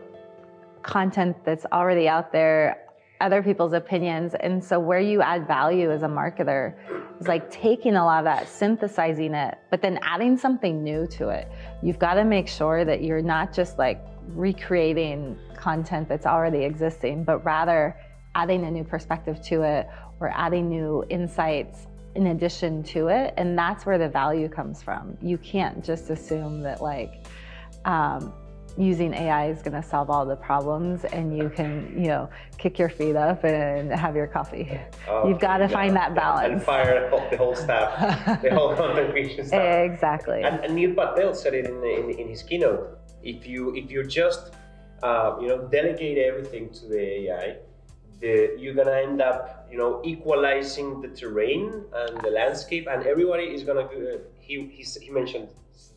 content 0.83 1.37
that's 1.45 1.66
already 1.73 2.09
out 2.09 2.33
there 2.33 2.86
other 3.20 3.42
people's 3.42 3.73
opinions. 3.73 4.35
And 4.35 4.62
so 4.62 4.78
where 4.78 5.00
you 5.00 5.23
add 5.23 5.46
value 5.46 5.90
as 5.90 6.02
a 6.02 6.08
marketer 6.08 6.75
is 7.20 7.28
like 7.28 7.50
taking 7.50 7.96
a 7.96 8.04
lot 8.04 8.18
of 8.18 8.25
that, 8.25 8.49
synthesizing 8.49 9.35
it, 9.35 9.58
but 9.70 9.82
then 9.82 9.99
adding 10.02 10.37
something 10.37 10.82
new 10.82 11.06
to 11.08 11.28
it. 11.28 11.49
You've 11.82 11.99
got 11.99 12.14
to 12.14 12.25
make 12.25 12.49
sure 12.49 12.85
that 12.85 13.02
you're 13.02 13.23
not 13.23 13.52
just 13.52 13.78
like 13.78 14.04
recreating 14.28 15.38
content 15.56 16.08
that's 16.08 16.26
already 16.26 16.64
existing, 16.64 17.25
but 17.25 17.44
rather 17.44 17.96
adding 18.35 18.64
a 18.64 18.70
new 18.70 18.85
perspective 18.85 19.40
to 19.42 19.62
it 19.62 19.88
or 20.20 20.30
adding 20.35 20.68
new 20.68 21.04
insights 21.08 21.87
in 22.14 22.28
addition 22.28 22.82
to 22.82 23.08
it. 23.08 23.35
And 23.37 23.58
that's 23.58 23.87
where 23.87 23.99
the 23.99 24.08
value 24.08 24.49
comes 24.49 24.82
from. 24.82 25.16
You 25.20 25.38
can't 25.38 25.85
just 25.85 26.11
assume 26.11 26.61
that 26.62 26.82
like, 26.82 27.26
um, 27.85 28.32
using 28.78 29.14
AI 29.14 29.49
is 29.49 29.62
going 29.62 29.80
to 29.80 29.87
solve 29.87 30.11
all 30.11 30.26
the 30.26 30.37
problems 30.37 31.04
and 31.04 31.37
you 31.37 31.49
can, 31.49 31.92
you 31.97 32.09
know, 32.09 32.28
kick 32.59 32.78
your 32.78 32.88
feet 32.88 33.16
up 33.16 33.45
and 33.45 33.90
have 33.92 34.14
your 34.14 34.26
coffee. 34.26 34.78
Oh, 35.09 35.28
You've 35.28 35.40
got 35.40 35.59
to 35.59 35.68
find 35.68 35.97
that 35.97 36.14
balance. 36.14 36.52
And 36.52 36.62
fire 36.62 37.11
the 37.30 37.37
whole 37.37 37.54
staff, 37.54 38.42
the 38.42 38.54
whole 38.54 38.75
content 38.80 39.11
creation 39.11 39.47
staff. 39.47 39.90
Exactly. 39.90 40.42
And, 40.42 40.61
and 40.64 40.75
Neil 40.75 40.95
Patel 40.95 41.35
said 41.35 41.54
it 41.54 41.66
in, 41.66 41.83
in, 41.85 42.18
in, 42.18 42.28
his 42.28 42.42
keynote. 42.42 42.99
If 43.23 43.47
you 43.47 43.75
if 43.75 43.90
you 43.90 44.04
just 44.04 44.52
uh, 45.02 45.37
you 45.40 45.49
know 45.49 45.66
delegate 45.66 46.18
everything 46.18 46.71
to 46.71 46.87
the 46.87 47.00
AI, 47.00 47.56
the, 48.21 48.56
you're 48.59 48.75
gonna 48.75 48.92
end 48.92 49.21
up 49.21 49.66
you 49.71 49.78
know 49.78 50.00
equalizing 50.04 51.00
the 51.00 51.09
terrain 51.09 51.85
and 51.92 52.21
the 52.23 52.30
landscape, 52.30 52.87
and 52.88 53.04
everybody 53.04 53.45
is 53.45 53.64
gonna. 53.64 53.80
Uh, 53.80 54.18
he, 54.38 54.66
he 54.66 54.85
he 55.00 55.11
mentioned. 55.11 55.49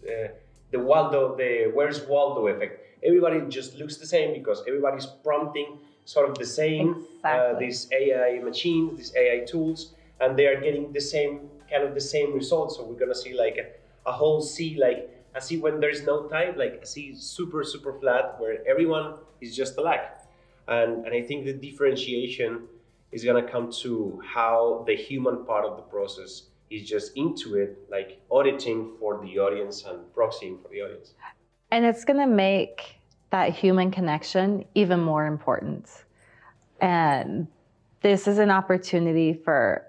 Uh, 0.07 0.29
the 0.71 0.79
Waldo, 0.79 1.35
the 1.35 1.71
where's 1.73 2.01
Waldo 2.01 2.47
effect. 2.47 2.85
Everybody 3.03 3.41
just 3.49 3.75
looks 3.77 3.97
the 3.97 4.05
same 4.05 4.33
because 4.33 4.63
everybody's 4.67 5.05
prompting 5.05 5.79
sort 6.05 6.29
of 6.29 6.37
the 6.37 6.45
same 6.45 7.05
uh, 7.23 7.29
exactly. 7.29 7.55
uh, 7.55 7.59
these 7.59 7.87
AI 7.91 8.39
machines, 8.43 8.97
these 8.97 9.15
AI 9.15 9.45
tools, 9.45 9.93
and 10.19 10.37
they 10.37 10.47
are 10.47 10.59
getting 10.59 10.91
the 10.91 11.01
same 11.01 11.49
kind 11.69 11.83
of 11.83 11.93
the 11.93 12.01
same 12.01 12.33
results. 12.33 12.75
So 12.75 12.83
we're 12.83 12.99
gonna 12.99 13.15
see 13.15 13.33
like 13.33 13.57
a, 13.57 14.09
a 14.09 14.11
whole 14.11 14.41
sea, 14.41 14.77
like 14.79 15.09
a 15.35 15.41
sea 15.41 15.57
when 15.59 15.79
there's 15.79 16.03
no 16.03 16.27
tide, 16.27 16.57
like 16.57 16.79
a 16.81 16.85
sea 16.85 17.15
super 17.15 17.63
super 17.63 17.93
flat 17.99 18.39
where 18.39 18.67
everyone 18.67 19.13
is 19.41 19.55
just 19.55 19.77
alike. 19.77 20.05
And 20.67 21.05
and 21.05 21.13
I 21.13 21.21
think 21.21 21.45
the 21.45 21.53
differentiation 21.53 22.67
is 23.11 23.23
gonna 23.23 23.49
come 23.49 23.71
to 23.83 24.21
how 24.25 24.83
the 24.87 24.95
human 24.95 25.45
part 25.45 25.65
of 25.65 25.77
the 25.77 25.83
process 25.83 26.48
is 26.69 26.87
just 26.87 27.11
into 27.15 27.55
it, 27.55 27.77
like 27.89 28.21
auditing 28.29 28.91
for 28.99 29.19
the 29.23 29.39
audience 29.39 29.83
and 29.85 29.99
proxying 30.15 30.61
for 30.61 30.69
the 30.69 30.81
audience. 30.81 31.13
And 31.71 31.85
it's 31.85 32.05
going 32.05 32.19
to 32.19 32.27
make 32.27 32.99
that 33.31 33.53
human 33.53 33.91
connection 33.91 34.65
even 34.75 34.99
more 34.99 35.25
important. 35.25 35.89
And 36.81 37.47
this 38.01 38.27
is 38.27 38.37
an 38.37 38.49
opportunity 38.49 39.33
for 39.33 39.85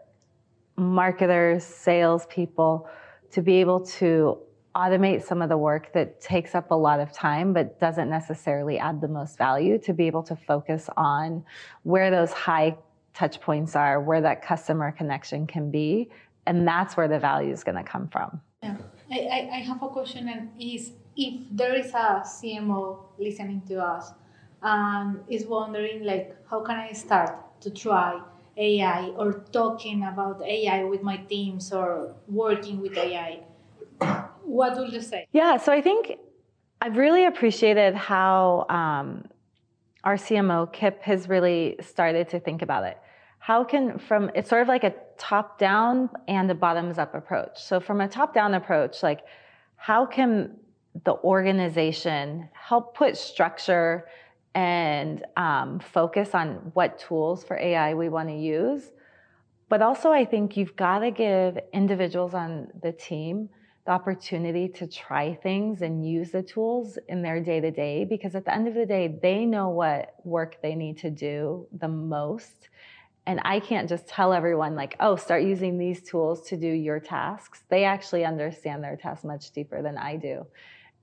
marketers, 0.77 1.65
salespeople 1.65 2.89
to 3.33 3.43
be 3.43 3.61
able 3.61 3.81
to 3.81 4.39
automate 4.75 5.23
some 5.23 5.43
of 5.43 5.49
the 5.49 5.57
work 5.57 5.93
that 5.93 6.21
takes 6.21 6.55
up 6.55 6.71
a 6.71 6.75
lot 6.75 7.01
of 7.01 7.13
time 7.13 7.53
but 7.53 7.81
doesn't 7.81 8.09
necessarily 8.09 8.79
add 8.79 9.01
the 9.01 9.09
most 9.09 9.37
value 9.37 9.79
to 9.79 9.93
be 9.93 10.07
able 10.07 10.23
to 10.23 10.37
focus 10.37 10.89
on 10.97 11.45
where 11.83 12.11
those 12.11 12.33
high 12.33 12.77
touch 13.13 13.41
points 13.41 13.75
are, 13.75 14.01
where 14.01 14.21
that 14.21 14.43
customer 14.43 14.93
connection 14.93 15.47
can 15.47 15.71
be, 15.71 16.09
and 16.47 16.67
that's 16.67 16.97
where 16.97 17.09
the 17.09 17.19
value 17.19 17.53
is 17.53 17.65
going 17.65 17.77
to 17.77 17.83
come 17.83 18.09
from. 18.09 18.41
Yeah, 18.63 18.77
I, 19.11 19.49
I 19.53 19.59
have 19.61 19.83
a 19.83 19.89
question, 19.89 20.29
and 20.29 20.51
is 20.59 20.93
if 21.17 21.41
there 21.51 21.75
is 21.75 21.91
a 21.91 22.23
CMO 22.25 22.99
listening 23.19 23.63
to 23.69 23.83
us 23.83 24.13
and 24.63 25.21
is 25.29 25.47
wondering 25.47 26.05
like, 26.05 26.37
how 26.49 26.61
can 26.63 26.77
I 26.77 26.93
start 26.93 27.61
to 27.63 27.71
try 27.71 28.21
AI 28.57 29.09
or 29.17 29.45
talking 29.53 30.05
about 30.05 30.43
AI 30.43 30.85
with 30.85 31.03
my 31.03 31.17
teams 31.17 31.73
or 31.73 32.15
working 32.29 32.81
with 32.81 32.97
AI? 32.97 33.41
What 34.45 34.77
would 34.79 34.93
you 34.93 35.01
say? 35.01 35.27
Yeah, 35.33 35.57
so 35.57 35.73
I 35.73 35.81
think 35.81 36.19
I've 36.81 36.97
really 36.97 37.25
appreciated 37.25 37.95
how 37.95 38.67
um, 38.69 39.25
our 40.05 40.17
CMO 40.17 40.73
Kipp 40.73 41.03
has 41.03 41.29
really 41.29 41.77
started 41.81 42.29
to 42.31 42.41
think 42.41 42.63
about 42.63 42.85
it 42.85 42.99
how 43.41 43.65
can 43.65 43.99
from 43.99 44.31
it's 44.35 44.49
sort 44.49 44.63
of 44.63 44.69
like 44.69 44.85
a 44.85 44.95
top 45.21 45.59
down 45.59 46.09
and 46.27 46.51
a 46.51 46.55
bottoms 46.55 46.99
up 46.99 47.15
approach. 47.15 47.53
So 47.57 47.79
from 47.79 48.01
a 48.01 48.09
top 48.09 48.33
down 48.33 48.55
approach 48.55 49.03
like 49.03 49.21
how 49.77 50.07
can 50.07 50.57
the 51.05 51.15
organization 51.19 52.49
help 52.53 52.97
put 52.97 53.17
structure 53.17 54.09
and 54.55 55.25
um, 55.37 55.79
focus 55.79 56.35
on 56.35 56.73
what 56.73 56.99
tools 56.99 57.45
for 57.45 57.57
ai 57.59 57.95
we 57.95 58.09
want 58.09 58.29
to 58.31 58.35
use? 58.35 58.91
But 59.69 59.83
also 59.83 60.11
i 60.11 60.25
think 60.25 60.57
you've 60.57 60.75
got 60.75 61.01
to 61.01 61.11
give 61.11 61.59
individuals 61.73 62.35
on 62.35 62.69
the 62.83 62.91
team 62.91 63.51
the 63.87 63.93
opportunity 63.93 64.69
to 64.69 64.87
try 64.87 65.35
things 65.35 65.83
and 65.83 66.07
use 66.07 66.31
the 66.31 66.43
tools 66.43 66.99
in 67.09 67.23
their 67.23 67.41
day 67.41 67.61
to 67.61 67.71
day 67.71 68.05
because 68.05 68.35
at 68.35 68.45
the 68.45 68.55
end 68.55 68.69
of 68.69 68.75
the 68.75 68.87
day 68.87 69.19
they 69.23 69.45
know 69.45 69.69
what 69.69 70.15
work 70.25 70.57
they 70.63 70.75
need 70.75 70.99
to 70.99 71.11
do 71.11 71.67
the 71.79 71.89
most 71.89 72.69
and 73.27 73.41
I 73.45 73.61
can't 73.61 73.89
just 73.89 74.09
tell 74.09 74.33
everyone, 74.33 74.75
like, 74.75 74.97
oh, 75.01 75.17
start 75.17 75.43
using 75.43 75.79
these 75.79 76.03
tools 76.03 76.49
to 76.49 76.57
do 76.57 76.67
your 76.67 77.01
tasks. 77.01 77.63
They 77.69 77.85
actually 77.85 78.25
understand 78.25 78.83
their 78.83 78.97
tasks 78.97 79.25
much 79.25 79.51
deeper 79.51 79.83
than 79.83 79.99
I 79.99 80.17
do. 80.17 80.47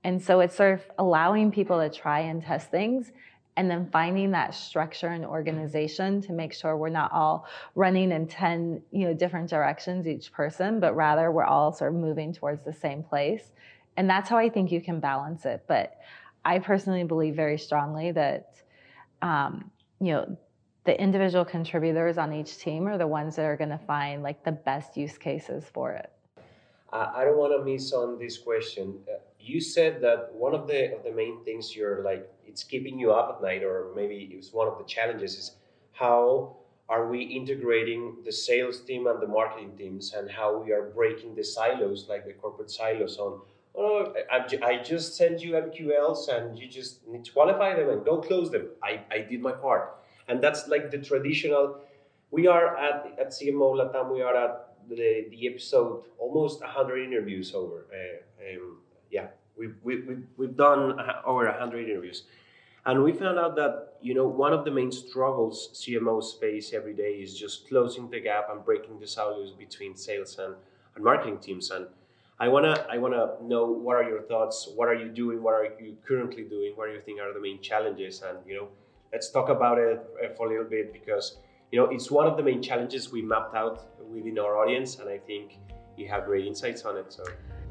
And 0.04 0.22
so 0.22 0.40
it's 0.40 0.56
sort 0.56 0.74
of 0.74 0.82
allowing 0.98 1.50
people 1.50 1.78
to 1.78 1.88
try 1.88 2.20
and 2.20 2.42
test 2.42 2.70
things 2.70 3.12
and 3.58 3.68
then 3.68 3.88
finding 3.90 4.30
that 4.30 4.54
structure 4.54 5.08
and 5.08 5.24
organization 5.24 6.22
to 6.22 6.32
make 6.32 6.54
sure 6.54 6.76
we're 6.76 6.88
not 6.88 7.10
all 7.10 7.44
running 7.74 8.12
in 8.12 8.28
10 8.28 8.80
you 8.92 9.04
know 9.04 9.12
different 9.12 9.50
directions 9.50 10.06
each 10.06 10.32
person 10.32 10.78
but 10.78 10.94
rather 10.94 11.32
we're 11.32 11.44
all 11.44 11.72
sort 11.72 11.92
of 11.92 11.98
moving 11.98 12.32
towards 12.32 12.62
the 12.62 12.72
same 12.72 13.02
place 13.02 13.50
and 13.96 14.08
that's 14.08 14.30
how 14.30 14.38
i 14.38 14.48
think 14.48 14.70
you 14.70 14.80
can 14.80 15.00
balance 15.00 15.44
it 15.44 15.64
but 15.66 15.98
i 16.44 16.60
personally 16.60 17.02
believe 17.02 17.34
very 17.34 17.58
strongly 17.58 18.12
that 18.12 18.54
um, 19.22 19.68
you 20.00 20.12
know 20.12 20.38
the 20.88 20.98
individual 20.98 21.44
contributors 21.44 22.16
on 22.16 22.32
each 22.32 22.56
team 22.56 22.88
are 22.88 22.96
the 22.96 23.06
ones 23.06 23.36
that 23.36 23.44
are 23.44 23.58
going 23.58 23.68
to 23.68 23.84
find 23.94 24.22
like 24.22 24.42
the 24.42 24.52
best 24.52 24.96
use 24.96 25.18
cases 25.18 25.64
for 25.74 25.92
it. 25.92 26.10
I 26.90 27.24
don't 27.26 27.36
want 27.36 27.52
to 27.52 27.62
miss 27.62 27.92
on 27.92 28.18
this 28.18 28.38
question. 28.38 28.94
Uh, 29.06 29.18
you 29.38 29.60
said 29.60 30.00
that 30.00 30.32
one 30.32 30.54
of 30.54 30.66
the 30.66 30.94
of 30.96 31.04
the 31.04 31.12
main 31.12 31.44
things 31.44 31.76
you're 31.76 32.02
like 32.02 32.26
it's 32.46 32.64
keeping 32.64 32.98
you 32.98 33.12
up 33.12 33.26
at 33.34 33.42
night, 33.42 33.62
or 33.62 33.88
maybe 33.94 34.30
it's 34.32 34.50
one 34.54 34.66
of 34.66 34.78
the 34.78 34.84
challenges 34.84 35.34
is 35.34 35.46
how 35.92 36.56
are 36.88 37.06
we 37.06 37.20
integrating 37.20 38.16
the 38.24 38.32
sales 38.32 38.80
team 38.80 39.06
and 39.08 39.20
the 39.20 39.26
marketing 39.26 39.72
teams 39.76 40.14
and 40.14 40.30
how 40.30 40.56
we 40.56 40.72
are 40.72 40.84
breaking 40.98 41.34
the 41.34 41.44
silos 41.44 42.06
like 42.08 42.24
the 42.24 42.32
corporate 42.32 42.70
silos 42.70 43.18
on 43.18 43.42
oh 43.74 44.14
I, 44.32 44.38
I 44.70 44.82
just 44.82 45.16
send 45.18 45.42
you 45.42 45.52
mqls 45.52 46.28
and 46.34 46.58
you 46.58 46.66
just 46.66 47.06
need 47.06 47.26
to 47.26 47.32
qualify 47.32 47.74
them 47.78 47.90
and 47.90 48.02
go 48.06 48.16
close 48.28 48.50
them 48.50 48.68
i, 48.82 49.00
I 49.10 49.18
did 49.18 49.42
my 49.42 49.52
part 49.52 49.98
and 50.28 50.42
that's 50.42 50.68
like 50.68 50.90
the 50.90 50.98
traditional 50.98 51.80
we 52.30 52.46
are 52.46 52.76
at, 52.76 53.14
at 53.18 53.28
cmo 53.30 53.74
latam 53.80 54.12
we 54.12 54.22
are 54.22 54.36
at 54.36 54.74
the, 54.88 55.26
the 55.30 55.46
episode 55.46 56.02
almost 56.18 56.60
100 56.60 57.04
interviews 57.04 57.54
over 57.54 57.86
uh, 57.92 58.56
um, 58.56 58.78
yeah 59.10 59.28
we've, 59.58 59.74
we, 59.82 60.00
we've, 60.02 60.26
we've 60.36 60.56
done 60.56 60.98
over 61.24 61.44
100 61.44 61.88
interviews. 61.88 62.22
And 62.86 63.02
we 63.02 63.12
found 63.12 63.38
out 63.38 63.56
that 63.56 63.94
you 64.00 64.14
know 64.14 64.26
one 64.26 64.52
of 64.52 64.64
the 64.64 64.70
main 64.70 64.90
struggles 64.92 65.70
CMOs 65.74 66.40
face 66.40 66.72
every 66.72 66.94
day 66.94 67.12
is 67.24 67.38
just 67.38 67.68
closing 67.68 68.08
the 68.08 68.20
gap 68.20 68.48
and 68.50 68.64
breaking 68.64 68.98
the 69.00 69.06
silos 69.06 69.52
between 69.52 69.96
sales 69.96 70.38
and, 70.38 70.54
and 70.94 71.04
marketing 71.04 71.38
teams. 71.38 71.70
And 71.70 71.86
I 72.38 72.48
wanna 72.48 72.86
I 72.90 72.96
wanna 72.96 73.32
know 73.42 73.66
what 73.66 73.96
are 73.96 74.04
your 74.04 74.22
thoughts, 74.22 74.68
what 74.74 74.88
are 74.88 74.94
you 74.94 75.08
doing, 75.08 75.42
what 75.42 75.54
are 75.54 75.64
you 75.64 75.96
currently 76.06 76.44
doing, 76.44 76.72
what 76.76 76.86
do 76.86 76.92
you 76.94 77.00
think 77.00 77.20
are 77.20 77.34
the 77.34 77.40
main 77.40 77.60
challenges, 77.60 78.22
and 78.22 78.38
you 78.46 78.54
know 78.54 78.68
let's 79.12 79.30
talk 79.30 79.48
about 79.48 79.78
it 79.78 80.00
uh, 80.24 80.34
for 80.36 80.46
a 80.46 80.50
little 80.50 80.68
bit 80.68 80.92
because 80.92 81.38
you 81.72 81.78
know 81.78 81.86
it's 81.86 82.10
one 82.10 82.26
of 82.26 82.36
the 82.36 82.42
main 82.42 82.62
challenges 82.62 83.12
we 83.12 83.22
mapped 83.22 83.54
out 83.54 83.98
within 84.10 84.38
our 84.38 84.56
audience, 84.56 84.98
and 84.98 85.08
I 85.08 85.18
think 85.18 85.58
you 85.96 86.08
have 86.08 86.24
great 86.24 86.46
insights 86.46 86.82
on 86.84 86.96
it. 86.96 87.12
So. 87.12 87.24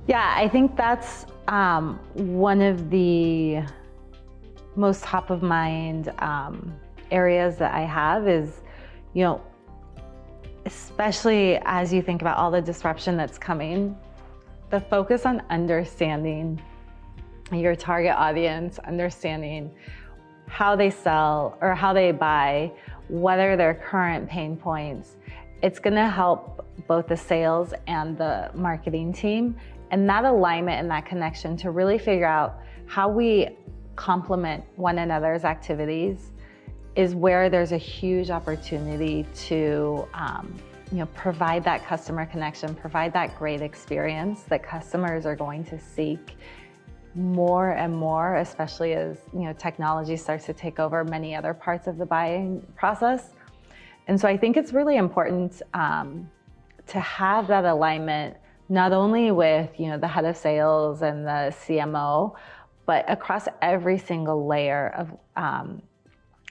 Yeah, 0.07 0.33
I 0.37 0.47
think 0.47 0.77
that's 0.77 1.25
um, 1.47 1.99
one 2.13 2.61
of 2.61 2.89
the 2.89 3.63
most 4.75 5.03
top 5.03 5.29
of 5.29 5.41
mind 5.41 6.13
um, 6.19 6.73
areas 7.11 7.57
that 7.57 7.73
I 7.73 7.81
have 7.81 8.27
is, 8.27 8.61
you 9.13 9.23
know, 9.23 9.41
especially 10.65 11.59
as 11.65 11.91
you 11.91 12.01
think 12.01 12.21
about 12.21 12.37
all 12.37 12.51
the 12.51 12.61
disruption 12.61 13.17
that's 13.17 13.37
coming, 13.37 13.97
the 14.69 14.79
focus 14.79 15.25
on 15.25 15.41
understanding 15.49 16.61
your 17.51 17.75
target 17.75 18.11
audience, 18.11 18.77
understanding 18.79 19.71
how 20.47 20.75
they 20.75 20.89
sell 20.89 21.57
or 21.61 21.75
how 21.75 21.93
they 21.93 22.11
buy, 22.11 22.71
what 23.07 23.39
are 23.39 23.55
their 23.55 23.73
current 23.73 24.27
pain 24.29 24.57
points. 24.57 25.17
It's 25.61 25.79
going 25.79 25.95
to 25.95 26.09
help 26.09 26.65
both 26.87 27.07
the 27.07 27.17
sales 27.17 27.73
and 27.87 28.17
the 28.17 28.51
marketing 28.53 29.13
team 29.13 29.55
and 29.91 30.09
that 30.09 30.25
alignment 30.25 30.79
and 30.79 30.89
that 30.91 31.05
connection 31.05 31.57
to 31.57 31.71
really 31.71 31.97
figure 31.97 32.25
out 32.25 32.59
how 32.85 33.09
we 33.09 33.49
complement 33.95 34.63
one 34.75 34.99
another's 34.99 35.43
activities 35.43 36.31
is 36.95 37.15
where 37.15 37.49
there's 37.49 37.71
a 37.71 37.77
huge 37.77 38.29
opportunity 38.29 39.25
to 39.35 40.07
um, 40.13 40.53
you 40.91 40.99
know, 40.99 41.05
provide 41.07 41.63
that 41.63 41.85
customer 41.85 42.25
connection, 42.25 42.73
provide 42.73 43.13
that 43.13 43.37
great 43.37 43.61
experience 43.61 44.43
that 44.43 44.63
customers 44.63 45.25
are 45.25 45.35
going 45.35 45.63
to 45.65 45.77
seek 45.79 46.37
more 47.17 47.71
and 47.71 47.95
more, 47.95 48.35
especially 48.35 48.93
as 48.93 49.17
you 49.33 49.41
know 49.41 49.53
technology 49.53 50.15
starts 50.15 50.45
to 50.45 50.53
take 50.53 50.79
over 50.79 51.03
many 51.03 51.35
other 51.35 51.53
parts 51.53 51.87
of 51.87 51.97
the 51.97 52.05
buying 52.05 52.65
process. 52.75 53.31
And 54.07 54.19
so 54.19 54.27
I 54.27 54.37
think 54.37 54.55
it's 54.55 54.71
really 54.71 54.97
important 54.97 55.61
um, 55.73 56.29
to 56.87 56.99
have 56.99 57.47
that 57.47 57.65
alignment, 57.65 58.37
not 58.69 58.93
only 58.93 59.31
with 59.31 59.71
you 59.79 59.87
know 59.87 59.97
the 59.97 60.07
head 60.07 60.25
of 60.25 60.37
sales 60.37 61.01
and 61.01 61.25
the 61.25 61.53
CMO, 61.65 62.35
but 62.85 63.03
across 63.09 63.47
every 63.61 63.97
single 63.97 64.47
layer 64.47 64.93
of 64.95 65.17
um, 65.35 65.81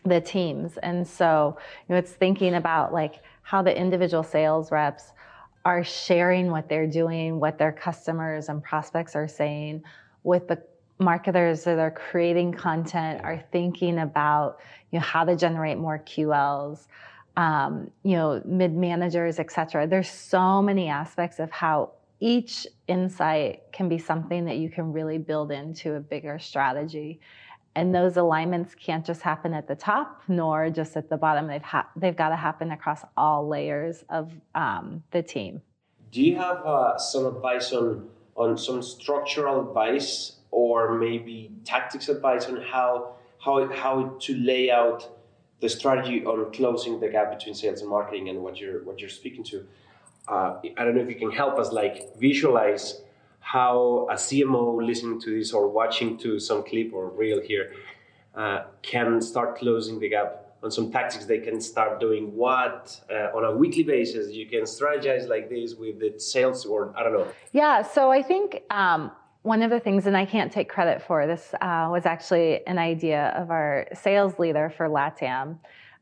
the 0.05 0.21
teams. 0.21 0.77
And 0.79 1.07
so, 1.07 1.57
you 1.89 1.95
know, 1.95 1.99
it's 1.99 2.13
thinking 2.13 2.55
about 2.55 2.93
like 2.93 3.23
how 3.43 3.63
the 3.63 3.77
individual 3.77 4.23
sales 4.23 4.73
reps 4.73 5.13
are 5.65 5.83
sharing 5.83 6.51
what 6.51 6.69
they're 6.69 6.87
doing, 6.87 7.41
what 7.41 7.59
their 7.59 7.73
customers 7.73 8.49
and 8.49 8.63
prospects 8.63 9.17
are 9.17 9.29
saying 9.29 9.83
with 10.27 10.49
the 10.49 10.61
marketers 10.99 11.65
that 11.65 11.79
are 11.79 11.91
creating 11.91 12.53
content 12.53 13.21
are 13.23 13.43
thinking 13.53 14.01
about 14.01 14.59
you 14.91 14.99
know 14.99 15.05
how 15.05 15.25
to 15.25 15.37
generate 15.37 15.79
more 15.79 15.99
QLs, 15.99 16.87
um, 17.37 17.91
you 18.03 18.17
know 18.17 18.43
mid 18.45 18.75
managers, 18.75 19.39
et 19.39 19.51
cetera. 19.53 19.87
There's 19.87 20.11
so 20.11 20.61
many 20.61 20.89
aspects 20.89 21.39
of 21.39 21.51
how 21.51 21.93
each 22.19 22.67
insight 22.89 23.63
can 23.73 23.89
be 23.89 23.99
something 23.99 24.47
that 24.47 24.57
you 24.57 24.69
can 24.69 24.93
really 24.93 25.19
build 25.19 25.53
into 25.53 25.95
a 25.95 26.01
bigger 26.01 26.39
strategy. 26.39 27.21
And 27.75 27.95
those 27.95 28.17
alignments 28.17 28.75
can't 28.75 29.05
just 29.05 29.21
happen 29.21 29.53
at 29.53 29.69
the 29.69 29.75
top 29.75 30.23
nor 30.27 30.71
just 30.71 30.97
at 30.97 31.11
the 31.11 31.19
bottom. 31.19 31.47
They've, 31.47 31.63
ha- 31.63 31.91
they've 31.95 32.17
got 32.17 32.31
to 32.31 32.37
happen 32.37 32.71
across 32.71 33.03
all 33.19 33.47
layers 33.47 34.03
of 34.09 34.33
um, 34.55 35.03
the 35.11 35.23
team. 35.23 35.61
Do 36.11 36.23
you 36.23 36.37
have 36.37 36.65
uh, 36.65 36.97
some 36.97 37.27
advice 37.27 37.75
on, 37.75 38.09
on 38.37 38.57
some 38.57 38.83
structural 38.83 39.69
advice 39.69 40.37
or 40.51 40.99
maybe 40.99 41.51
tactics 41.65 42.09
advice 42.09 42.47
on 42.47 42.63
how, 42.63 43.15
how, 43.39 43.71
how 43.73 44.17
to 44.21 44.37
lay 44.37 44.71
out 44.71 45.09
the 45.61 45.69
strategy 45.69 46.25
on 46.25 46.53
closing 46.53 47.01
the 47.01 47.09
gap 47.09 47.37
between 47.37 47.55
sales 47.55 47.81
and 47.81 47.91
marketing 47.91 48.29
and 48.29 48.41
what 48.41 48.59
you're, 48.59 48.85
what 48.85 49.01
you're 49.01 49.09
speaking 49.09 49.43
to? 49.43 49.67
uh, 50.29 50.59
I 50.77 50.85
don't 50.85 50.95
know 50.95 51.03
if 51.03 51.09
you 51.09 51.15
can 51.15 51.31
help 51.31 51.59
us 51.59 51.73
like 51.73 52.17
visualize 52.19 53.03
how 53.41 54.09
a 54.11 54.15
CMO 54.15 54.85
listening 54.85 55.21
to 55.21 55.39
this 55.39 55.53
or 55.53 55.69
watching 55.69 56.19
to 56.19 56.41
some 56.41 56.65
clip 56.65 56.93
or 56.93 57.11
reel 57.11 57.41
here 57.41 57.73
uh, 58.35 58.65
can 58.83 59.21
start 59.21 59.57
closing 59.57 60.01
the 60.01 60.09
gap 60.09 60.46
on 60.63 60.71
some 60.71 60.91
tactics 60.91 61.25
they 61.25 61.39
can 61.39 61.61
start 61.61 62.01
doing. 62.01 62.35
What 62.35 63.01
uh, 63.11 63.37
on 63.37 63.45
a 63.45 63.57
weekly 63.57 63.83
basis 63.83 64.33
you 64.33 64.47
can 64.47 64.63
strategize 64.63 65.29
like 65.29 65.49
this 65.49 65.75
with 65.75 66.01
the 66.01 66.19
sales 66.19 66.65
or 66.65 66.95
i 66.97 67.03
don't 67.03 67.13
know. 67.13 67.29
Yeah 67.53 67.83
so 67.83 68.11
i 68.11 68.23
think 68.23 68.63
um, 68.71 69.11
one 69.43 69.63
of 69.63 69.71
the 69.71 69.81
things 69.81 70.07
and 70.07 70.17
i 70.17 70.25
can't 70.25 70.51
take 70.51 70.69
credit 70.69 71.03
for 71.03 71.27
this 71.27 71.55
uh, 71.61 71.89
was 71.91 72.07
actually 72.07 72.67
an 72.67 72.79
idea 72.79 73.33
of 73.37 73.51
our 73.51 73.87
sales 73.95 74.39
leader 74.39 74.73
for 74.77 74.89
latam. 74.89 75.59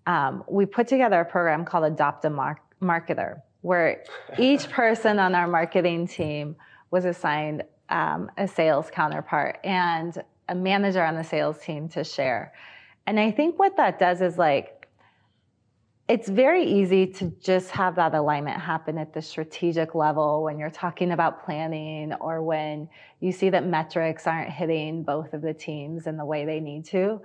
Um, 0.07 0.45
we 0.49 0.67
put 0.67 0.87
together 0.89 1.21
a 1.21 1.25
program 1.25 1.65
called 1.65 1.85
adopt 1.85 2.25
a 2.25 2.31
Mar- 2.31 2.61
marketer 2.81 3.41
where 3.63 4.05
each 4.39 4.69
person 4.81 5.19
on 5.19 5.35
our 5.35 5.49
marketing 5.49 6.07
team 6.07 6.57
was 6.91 7.07
assigned 7.07 7.65
um, 7.89 8.31
a 8.37 8.47
sales 8.47 8.91
counterpart 8.91 9.59
and 9.65 10.23
a 10.49 10.55
manager 10.55 11.03
on 11.03 11.15
the 11.15 11.25
sales 11.25 11.59
team 11.59 11.89
to 11.89 12.05
share. 12.05 12.53
And 13.07 13.21
I 13.21 13.31
think 13.31 13.59
what 13.59 13.77
that 13.77 13.99
does 13.99 14.21
is 14.21 14.39
like, 14.39 14.89
it's 16.07 16.29
very 16.29 16.65
easy 16.65 17.07
to 17.07 17.33
just 17.43 17.71
have 17.71 17.97
that 17.97 18.15
alignment 18.15 18.61
happen 18.61 18.99
at 18.99 19.15
the 19.15 19.23
strategic 19.23 19.95
level 19.95 20.43
when 20.43 20.59
you're 20.59 20.71
talking 20.71 21.13
about 21.13 21.45
planning 21.47 22.13
or 22.15 22.43
when 22.43 22.89
you 23.21 23.33
see 23.33 23.49
that 23.51 23.67
metrics 23.67 24.27
aren't 24.27 24.51
hitting 24.51 25.03
both 25.03 25.33
of 25.33 25.41
the 25.41 25.55
teams 25.55 26.07
in 26.07 26.19
the 26.19 26.25
way 26.25 26.45
they 26.45 26.61
need 26.61 26.85
to. 26.87 27.21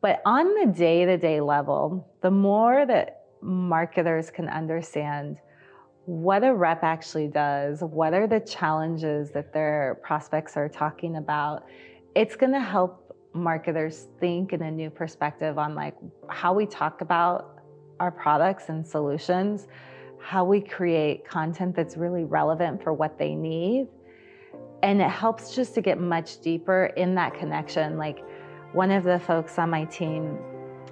But 0.00 0.20
on 0.24 0.52
the 0.54 0.72
day 0.72 1.04
to 1.04 1.16
day 1.16 1.40
level, 1.40 2.08
the 2.20 2.30
more 2.30 2.84
that 2.86 3.22
marketers 3.40 4.30
can 4.30 4.48
understand 4.48 5.36
what 6.06 6.42
a 6.42 6.52
rep 6.52 6.82
actually 6.82 7.28
does, 7.28 7.82
what 7.82 8.14
are 8.14 8.26
the 8.26 8.40
challenges 8.40 9.30
that 9.32 9.52
their 9.52 10.00
prospects 10.02 10.56
are 10.56 10.68
talking 10.68 11.16
about, 11.16 11.66
it's 12.16 12.34
going 12.34 12.52
to 12.52 12.60
help 12.60 13.07
marketers 13.32 14.06
think 14.20 14.52
in 14.52 14.62
a 14.62 14.70
new 14.70 14.90
perspective 14.90 15.58
on 15.58 15.74
like 15.74 15.94
how 16.28 16.52
we 16.52 16.66
talk 16.66 17.00
about 17.00 17.60
our 18.00 18.10
products 18.10 18.68
and 18.68 18.86
solutions, 18.86 19.68
how 20.20 20.44
we 20.44 20.60
create 20.60 21.28
content 21.28 21.74
that's 21.74 21.96
really 21.96 22.24
relevant 22.24 22.82
for 22.82 22.92
what 22.92 23.18
they 23.18 23.34
need. 23.34 23.88
And 24.82 25.00
it 25.00 25.10
helps 25.10 25.54
just 25.54 25.74
to 25.74 25.80
get 25.80 26.00
much 26.00 26.40
deeper 26.40 26.86
in 26.96 27.14
that 27.16 27.34
connection. 27.34 27.98
Like 27.98 28.24
one 28.72 28.90
of 28.90 29.04
the 29.04 29.18
folks 29.18 29.58
on 29.58 29.70
my 29.70 29.84
team 29.84 30.38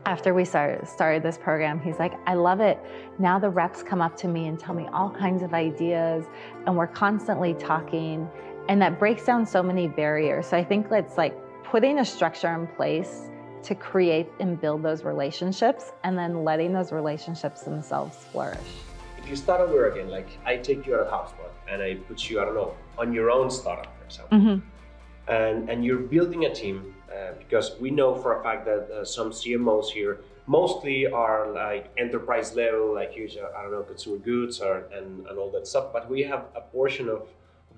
after 0.06 0.32
we 0.32 0.44
started, 0.44 0.86
started 0.86 1.22
this 1.22 1.36
program, 1.36 1.80
he's 1.80 1.98
like, 1.98 2.14
I 2.26 2.34
love 2.34 2.60
it. 2.60 2.78
Now 3.18 3.40
the 3.40 3.50
reps 3.50 3.82
come 3.82 4.00
up 4.00 4.16
to 4.18 4.28
me 4.28 4.46
and 4.46 4.58
tell 4.58 4.72
me 4.72 4.86
all 4.92 5.10
kinds 5.10 5.42
of 5.42 5.52
ideas, 5.52 6.24
and 6.64 6.76
we're 6.76 6.86
constantly 6.86 7.54
talking, 7.54 8.28
and 8.68 8.80
that 8.80 9.00
breaks 9.00 9.24
down 9.24 9.44
so 9.44 9.64
many 9.64 9.88
barriers. 9.88 10.46
So 10.46 10.56
I 10.56 10.62
think 10.62 10.86
it's 10.92 11.18
like 11.18 11.36
putting 11.70 11.98
a 11.98 12.04
structure 12.04 12.52
in 12.54 12.66
place 12.68 13.28
to 13.62 13.74
create 13.74 14.28
and 14.38 14.60
build 14.60 14.82
those 14.82 15.02
relationships, 15.02 15.92
and 16.04 16.16
then 16.16 16.44
letting 16.44 16.72
those 16.72 16.92
relationships 16.92 17.62
themselves 17.62 18.16
flourish. 18.30 18.70
If 19.18 19.28
you 19.28 19.34
start 19.34 19.60
over 19.60 19.90
again, 19.90 20.08
like 20.08 20.28
I 20.44 20.56
take 20.56 20.86
you 20.86 20.94
out 20.94 21.00
of 21.00 21.08
HubSpot 21.08 21.50
and 21.68 21.82
I 21.82 21.94
put 21.94 22.30
you, 22.30 22.40
I 22.40 22.44
don't 22.44 22.54
know, 22.54 22.74
on 22.96 23.12
your 23.12 23.30
own 23.30 23.50
startup, 23.50 23.92
for 23.98 24.04
example, 24.04 24.38
mm-hmm. 24.38 25.32
and, 25.32 25.68
and 25.68 25.84
you're 25.84 25.98
building 25.98 26.44
a 26.44 26.54
team 26.54 26.94
uh, 27.12 27.32
because 27.38 27.76
we 27.80 27.90
know 27.90 28.14
for 28.14 28.40
a 28.40 28.42
fact 28.44 28.64
that 28.66 28.88
uh, 28.90 29.04
some 29.04 29.30
CMOs 29.30 29.86
here 29.86 30.20
mostly 30.46 31.06
are 31.06 31.50
like 31.50 31.90
enterprise 31.98 32.54
level, 32.54 32.94
like 32.94 33.12
huge, 33.12 33.36
I 33.36 33.62
don't 33.62 33.72
know, 33.72 33.82
consumer 33.82 34.18
goods 34.18 34.60
or, 34.60 34.84
and, 34.92 35.26
and 35.26 35.38
all 35.38 35.50
that 35.50 35.66
stuff. 35.66 35.92
But 35.92 36.08
we 36.08 36.22
have 36.22 36.44
a 36.54 36.60
portion 36.60 37.08
of 37.08 37.28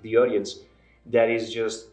the 0.03 0.17
audience 0.17 0.59
that 1.07 1.31
is 1.31 1.51
just 1.51 1.87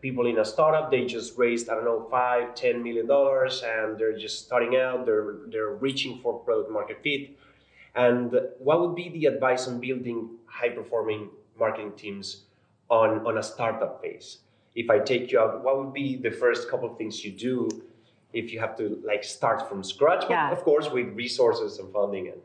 people 0.00 0.26
in 0.26 0.38
a 0.38 0.44
startup. 0.44 0.90
They 0.90 1.04
just 1.04 1.36
raised, 1.38 1.68
I 1.68 1.74
don't 1.74 1.84
know, 1.84 2.06
five, 2.10 2.54
ten 2.54 2.82
million 2.82 3.06
dollars, 3.06 3.62
and 3.62 3.98
they're 3.98 4.16
just 4.16 4.44
starting 4.46 4.76
out. 4.76 5.06
They're 5.06 5.36
they're 5.48 5.74
reaching 5.74 6.20
for 6.20 6.38
product 6.40 6.70
market 6.70 7.02
fit, 7.02 7.36
And 7.94 8.32
what 8.58 8.80
would 8.80 8.94
be 8.94 9.08
the 9.10 9.26
advice 9.26 9.68
on 9.68 9.80
building 9.80 10.30
high 10.46 10.70
performing 10.70 11.30
marketing 11.58 11.92
teams 11.96 12.44
on, 12.88 13.26
on 13.26 13.38
a 13.38 13.42
startup 13.42 14.00
phase? 14.00 14.38
If 14.74 14.88
I 14.88 14.98
take 14.98 15.30
you 15.30 15.38
out, 15.40 15.62
what 15.62 15.78
would 15.78 15.92
be 15.92 16.16
the 16.16 16.30
first 16.30 16.70
couple 16.70 16.90
of 16.90 16.96
things 16.96 17.24
you 17.24 17.32
do 17.32 17.68
if 18.32 18.52
you 18.52 18.60
have 18.60 18.76
to 18.78 19.00
like 19.04 19.24
start 19.24 19.68
from 19.68 19.84
scratch? 19.84 20.24
Yeah. 20.30 20.48
But 20.48 20.58
of 20.58 20.64
course, 20.64 20.90
with 20.90 21.08
resources 21.08 21.78
and 21.78 21.92
funding. 21.92 22.28
And 22.28 22.40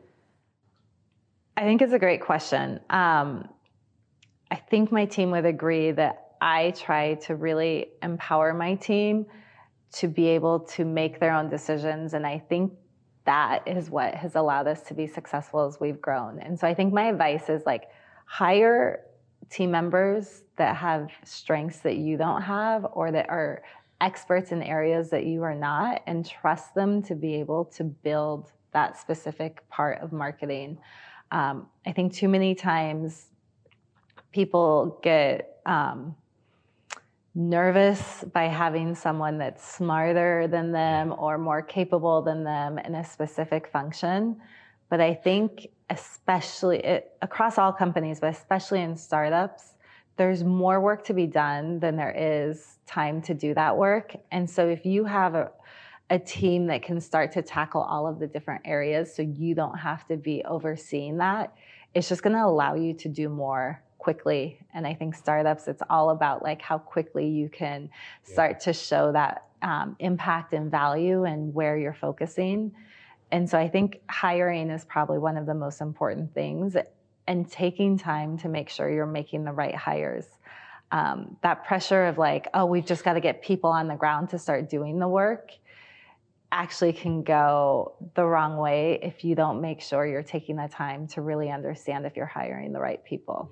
I 1.56 1.62
think 1.62 1.80
it's 1.80 1.94
a 1.94 1.98
great 1.98 2.20
question. 2.20 2.80
Um, 2.90 3.48
I 4.50 4.56
think 4.56 4.92
my 4.92 5.06
team 5.06 5.30
would 5.30 5.46
agree 5.46 5.90
that 5.92 6.27
I 6.40 6.72
try 6.72 7.14
to 7.14 7.36
really 7.36 7.88
empower 8.02 8.54
my 8.54 8.74
team 8.74 9.26
to 9.92 10.08
be 10.08 10.28
able 10.28 10.60
to 10.60 10.84
make 10.84 11.18
their 11.20 11.32
own 11.32 11.48
decisions. 11.48 12.14
And 12.14 12.26
I 12.26 12.38
think 12.38 12.72
that 13.24 13.66
is 13.66 13.90
what 13.90 14.14
has 14.14 14.36
allowed 14.36 14.66
us 14.66 14.82
to 14.82 14.94
be 14.94 15.06
successful 15.06 15.66
as 15.66 15.78
we've 15.80 16.00
grown. 16.00 16.38
And 16.40 16.58
so 16.58 16.66
I 16.66 16.74
think 16.74 16.92
my 16.92 17.04
advice 17.04 17.48
is 17.48 17.64
like 17.66 17.84
hire 18.26 19.04
team 19.50 19.70
members 19.70 20.42
that 20.56 20.76
have 20.76 21.10
strengths 21.24 21.78
that 21.80 21.96
you 21.96 22.16
don't 22.16 22.42
have 22.42 22.86
or 22.92 23.12
that 23.12 23.28
are 23.28 23.62
experts 24.00 24.52
in 24.52 24.62
areas 24.62 25.10
that 25.10 25.26
you 25.26 25.42
are 25.42 25.54
not 25.54 26.02
and 26.06 26.26
trust 26.26 26.74
them 26.74 27.02
to 27.02 27.14
be 27.14 27.34
able 27.34 27.64
to 27.64 27.84
build 27.84 28.52
that 28.72 28.98
specific 28.98 29.68
part 29.68 30.00
of 30.00 30.12
marketing. 30.12 30.78
Um, 31.30 31.66
I 31.86 31.92
think 31.92 32.12
too 32.12 32.28
many 32.28 32.54
times 32.54 33.26
people 34.32 35.00
get 35.02 35.60
um, 35.66 36.14
nervous 37.38 38.24
by 38.32 38.48
having 38.48 38.96
someone 38.96 39.38
that's 39.38 39.64
smarter 39.64 40.48
than 40.48 40.72
them 40.72 41.14
or 41.16 41.38
more 41.38 41.62
capable 41.62 42.20
than 42.20 42.42
them 42.42 42.78
in 42.78 42.96
a 42.96 43.04
specific 43.04 43.68
function. 43.68 44.36
But 44.90 45.00
I 45.00 45.14
think, 45.14 45.68
especially 45.88 46.78
it, 46.78 47.12
across 47.22 47.56
all 47.56 47.72
companies, 47.72 48.18
but 48.18 48.30
especially 48.30 48.82
in 48.82 48.96
startups, 48.96 49.74
there's 50.16 50.42
more 50.42 50.80
work 50.80 51.04
to 51.04 51.14
be 51.14 51.28
done 51.28 51.78
than 51.78 51.96
there 51.96 52.12
is 52.16 52.78
time 52.88 53.22
to 53.22 53.34
do 53.34 53.54
that 53.54 53.76
work. 53.76 54.16
And 54.32 54.50
so 54.50 54.68
if 54.68 54.84
you 54.84 55.04
have 55.04 55.36
a, 55.36 55.52
a 56.10 56.18
team 56.18 56.66
that 56.66 56.82
can 56.82 57.00
start 57.00 57.30
to 57.34 57.42
tackle 57.42 57.82
all 57.82 58.08
of 58.08 58.18
the 58.18 58.26
different 58.26 58.62
areas 58.64 59.14
so 59.14 59.22
you 59.22 59.54
don't 59.54 59.78
have 59.78 60.08
to 60.08 60.16
be 60.16 60.42
overseeing 60.44 61.18
that, 61.18 61.54
it's 61.94 62.08
just 62.08 62.24
going 62.24 62.34
to 62.34 62.44
allow 62.44 62.74
you 62.74 62.94
to 62.94 63.08
do 63.08 63.28
more 63.28 63.80
quickly. 63.98 64.58
And 64.74 64.86
I 64.86 64.94
think 64.94 65.14
startups, 65.14 65.68
it's 65.68 65.82
all 65.90 66.10
about 66.10 66.42
like 66.42 66.62
how 66.62 66.78
quickly 66.78 67.28
you 67.28 67.48
can 67.48 67.90
start 68.22 68.52
yeah. 68.52 68.58
to 68.58 68.72
show 68.72 69.12
that 69.12 69.46
um, 69.62 69.96
impact 69.98 70.52
and 70.52 70.70
value 70.70 71.24
and 71.24 71.52
where 71.52 71.76
you're 71.76 71.94
focusing. 71.94 72.72
And 73.30 73.48
so 73.48 73.58
I 73.58 73.68
think 73.68 74.00
hiring 74.08 74.70
is 74.70 74.84
probably 74.84 75.18
one 75.18 75.36
of 75.36 75.46
the 75.46 75.54
most 75.54 75.80
important 75.80 76.32
things 76.32 76.76
and 77.26 77.50
taking 77.50 77.98
time 77.98 78.38
to 78.38 78.48
make 78.48 78.70
sure 78.70 78.88
you're 78.88 79.04
making 79.04 79.44
the 79.44 79.52
right 79.52 79.74
hires. 79.74 80.26
Um, 80.90 81.36
that 81.42 81.66
pressure 81.66 82.06
of 82.06 82.16
like, 82.16 82.48
oh, 82.54 82.64
we've 82.64 82.86
just 82.86 83.04
got 83.04 83.14
to 83.14 83.20
get 83.20 83.42
people 83.42 83.68
on 83.68 83.88
the 83.88 83.96
ground 83.96 84.30
to 84.30 84.38
start 84.38 84.70
doing 84.70 84.98
the 84.98 85.08
work 85.08 85.50
actually 86.50 86.92
can 86.92 87.22
go 87.22 87.94
the 88.14 88.24
wrong 88.24 88.56
way 88.56 88.98
if 89.02 89.24
you 89.24 89.34
don't 89.34 89.60
make 89.60 89.80
sure 89.80 90.06
you're 90.06 90.22
taking 90.22 90.56
the 90.56 90.68
time 90.68 91.06
to 91.06 91.20
really 91.20 91.50
understand 91.50 92.06
if 92.06 92.16
you're 92.16 92.26
hiring 92.26 92.72
the 92.72 92.80
right 92.80 93.04
people. 93.04 93.50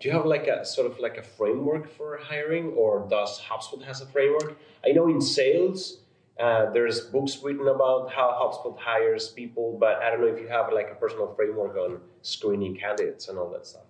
Do 0.00 0.08
you 0.08 0.14
have 0.14 0.26
like 0.26 0.46
a 0.46 0.64
sort 0.64 0.90
of 0.90 0.98
like 0.98 1.16
a 1.16 1.22
framework 1.22 1.90
for 1.90 2.18
hiring, 2.22 2.72
or 2.72 3.06
does 3.08 3.40
HubSpot 3.40 3.82
has 3.84 4.00
a 4.00 4.06
framework? 4.06 4.58
I 4.84 4.90
know 4.90 5.08
in 5.08 5.20
sales, 5.20 5.98
uh, 6.38 6.70
there's 6.72 7.00
books 7.00 7.38
written 7.42 7.68
about 7.68 8.12
how 8.12 8.30
HubSpot 8.32 8.76
hires 8.78 9.28
people, 9.28 9.76
but 9.78 10.02
I 10.02 10.10
don't 10.10 10.20
know 10.20 10.26
if 10.26 10.40
you 10.40 10.48
have 10.48 10.72
like 10.72 10.90
a 10.90 10.94
personal 10.96 11.32
framework 11.34 11.76
on 11.76 12.00
screening 12.22 12.76
candidates 12.76 13.28
and 13.28 13.38
all 13.38 13.50
that 13.52 13.66
stuff. 13.66 13.84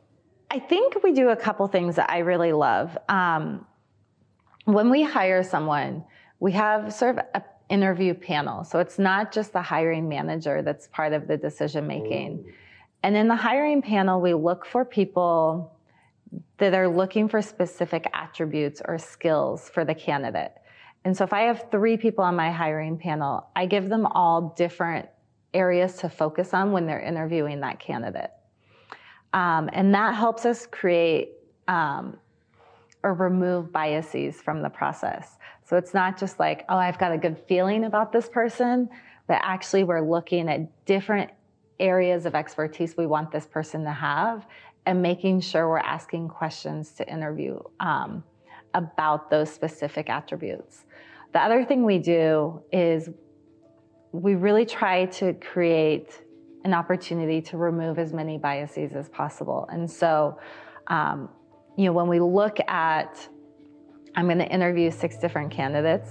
I 0.51 0.59
think 0.59 1.03
we 1.03 1.13
do 1.13 1.31
a 1.31 1.37
couple 1.37 1.67
things 1.69 1.97
that 1.97 2.11
I 2.11 2.19
really 2.19 2.53
love. 2.53 2.97
Um, 3.09 3.67
when 4.67 4.91
we 4.91 5.03
hire 5.03 5.43
someone, 5.43 6.05
we 6.39 6.53
have 6.53 6.93
sort 6.93 7.19
of 7.19 7.25
an 7.35 7.43
interview 7.71 8.15
panel. 8.15 8.63
So 8.63 8.79
it's 8.79 8.99
not 8.99 9.33
just 9.33 9.53
the 9.53 9.63
hiring 9.63 10.09
manager 10.09 10.63
that's 10.63 10.87
part 10.89 11.13
of 11.13 11.27
the 11.27 11.37
decision 11.37 11.87
making. 11.87 12.53
And 13.03 13.17
in 13.17 13.29
the 13.29 13.37
hiring 13.37 13.83
panel, 13.83 14.21
we 14.21 14.35
look 14.35 14.65
for 14.65 14.85
people 14.85 15.74
that 16.59 16.75
are 16.75 16.89
looking 16.89 17.29
for 17.29 17.43
specific 17.43 18.09
attributes 18.13 18.81
or 18.85 18.99
skills 18.99 19.71
for 19.71 19.85
the 19.85 19.95
candidate. 19.95 20.53
And 21.05 21.17
so 21.17 21.25
if 21.25 21.33
I 21.33 21.43
have 21.43 21.67
three 21.71 21.97
people 21.97 22.25
on 22.25 22.35
my 22.35 22.51
hiring 22.51 22.97
panel, 22.97 23.47
I 23.55 23.67
give 23.67 23.89
them 23.89 24.07
all 24.07 24.55
different 24.57 25.09
areas 25.53 25.97
to 25.99 26.09
focus 26.09 26.55
on 26.55 26.73
when 26.73 26.87
they're 26.87 27.01
interviewing 27.01 27.61
that 27.61 27.79
candidate. 27.79 28.31
Um, 29.33 29.69
and 29.73 29.95
that 29.95 30.15
helps 30.15 30.47
us 30.47 30.67
create 30.67 31.33
um, 31.69 32.17
or 33.03 33.15
remove 33.15 33.71
biases 33.73 34.41
from 34.41 34.63
the 34.63 34.71
process. 34.71 35.37
So 35.65 35.77
it's 35.77 35.95
not 35.95 36.19
just 36.19 36.39
like, 36.39 36.65
oh, 36.69 36.77
I've 36.77 36.99
got 36.99 37.13
a 37.13 37.19
good 37.19 37.39
feeling 37.49 37.85
about 37.85 38.13
this 38.13 38.29
person, 38.29 38.89
but 39.27 39.41
actually 39.43 39.85
we're 39.85 40.01
looking 40.01 40.49
at 40.49 40.85
different 40.87 41.31
areas 41.81 42.27
of 42.27 42.35
expertise 42.35 42.97
we 42.97 43.07
want 43.07 43.31
this 43.31 43.47
person 43.47 43.85
to 43.85 43.93
have 43.93 44.47
and 44.87 45.01
making 45.03 45.41
sure 45.41 45.69
we're 45.69 45.79
asking 45.79 46.29
questions 46.29 46.93
to 46.93 47.09
interview 47.09 47.59
um, 47.81 48.23
about 48.75 49.31
those 49.31 49.51
specific 49.51 50.11
attributes. 50.11 50.85
The 51.33 51.41
other 51.41 51.65
thing 51.65 51.85
we 51.85 51.99
do 51.99 52.63
is 52.73 53.09
we 54.13 54.35
really 54.35 54.67
try 54.67 55.07
to 55.07 55.33
create 55.35 56.23
an 56.65 56.73
opportunity 56.73 57.43
to 57.43 57.57
remove 57.57 57.99
as 57.99 58.13
many 58.13 58.39
biases 58.39 58.93
as 58.95 59.09
possible. 59.09 59.69
And 59.71 59.91
so, 59.91 60.39
um, 60.87 61.29
you 61.77 61.87
know, 61.87 61.93
when 61.93 62.09
we 62.09 62.21
look 62.21 62.59
at, 62.69 63.29
I'm 64.15 64.27
going 64.27 64.39
to 64.39 64.49
interview 64.49 64.91
six 64.91 65.19
different 65.19 65.51
candidates, 65.51 66.09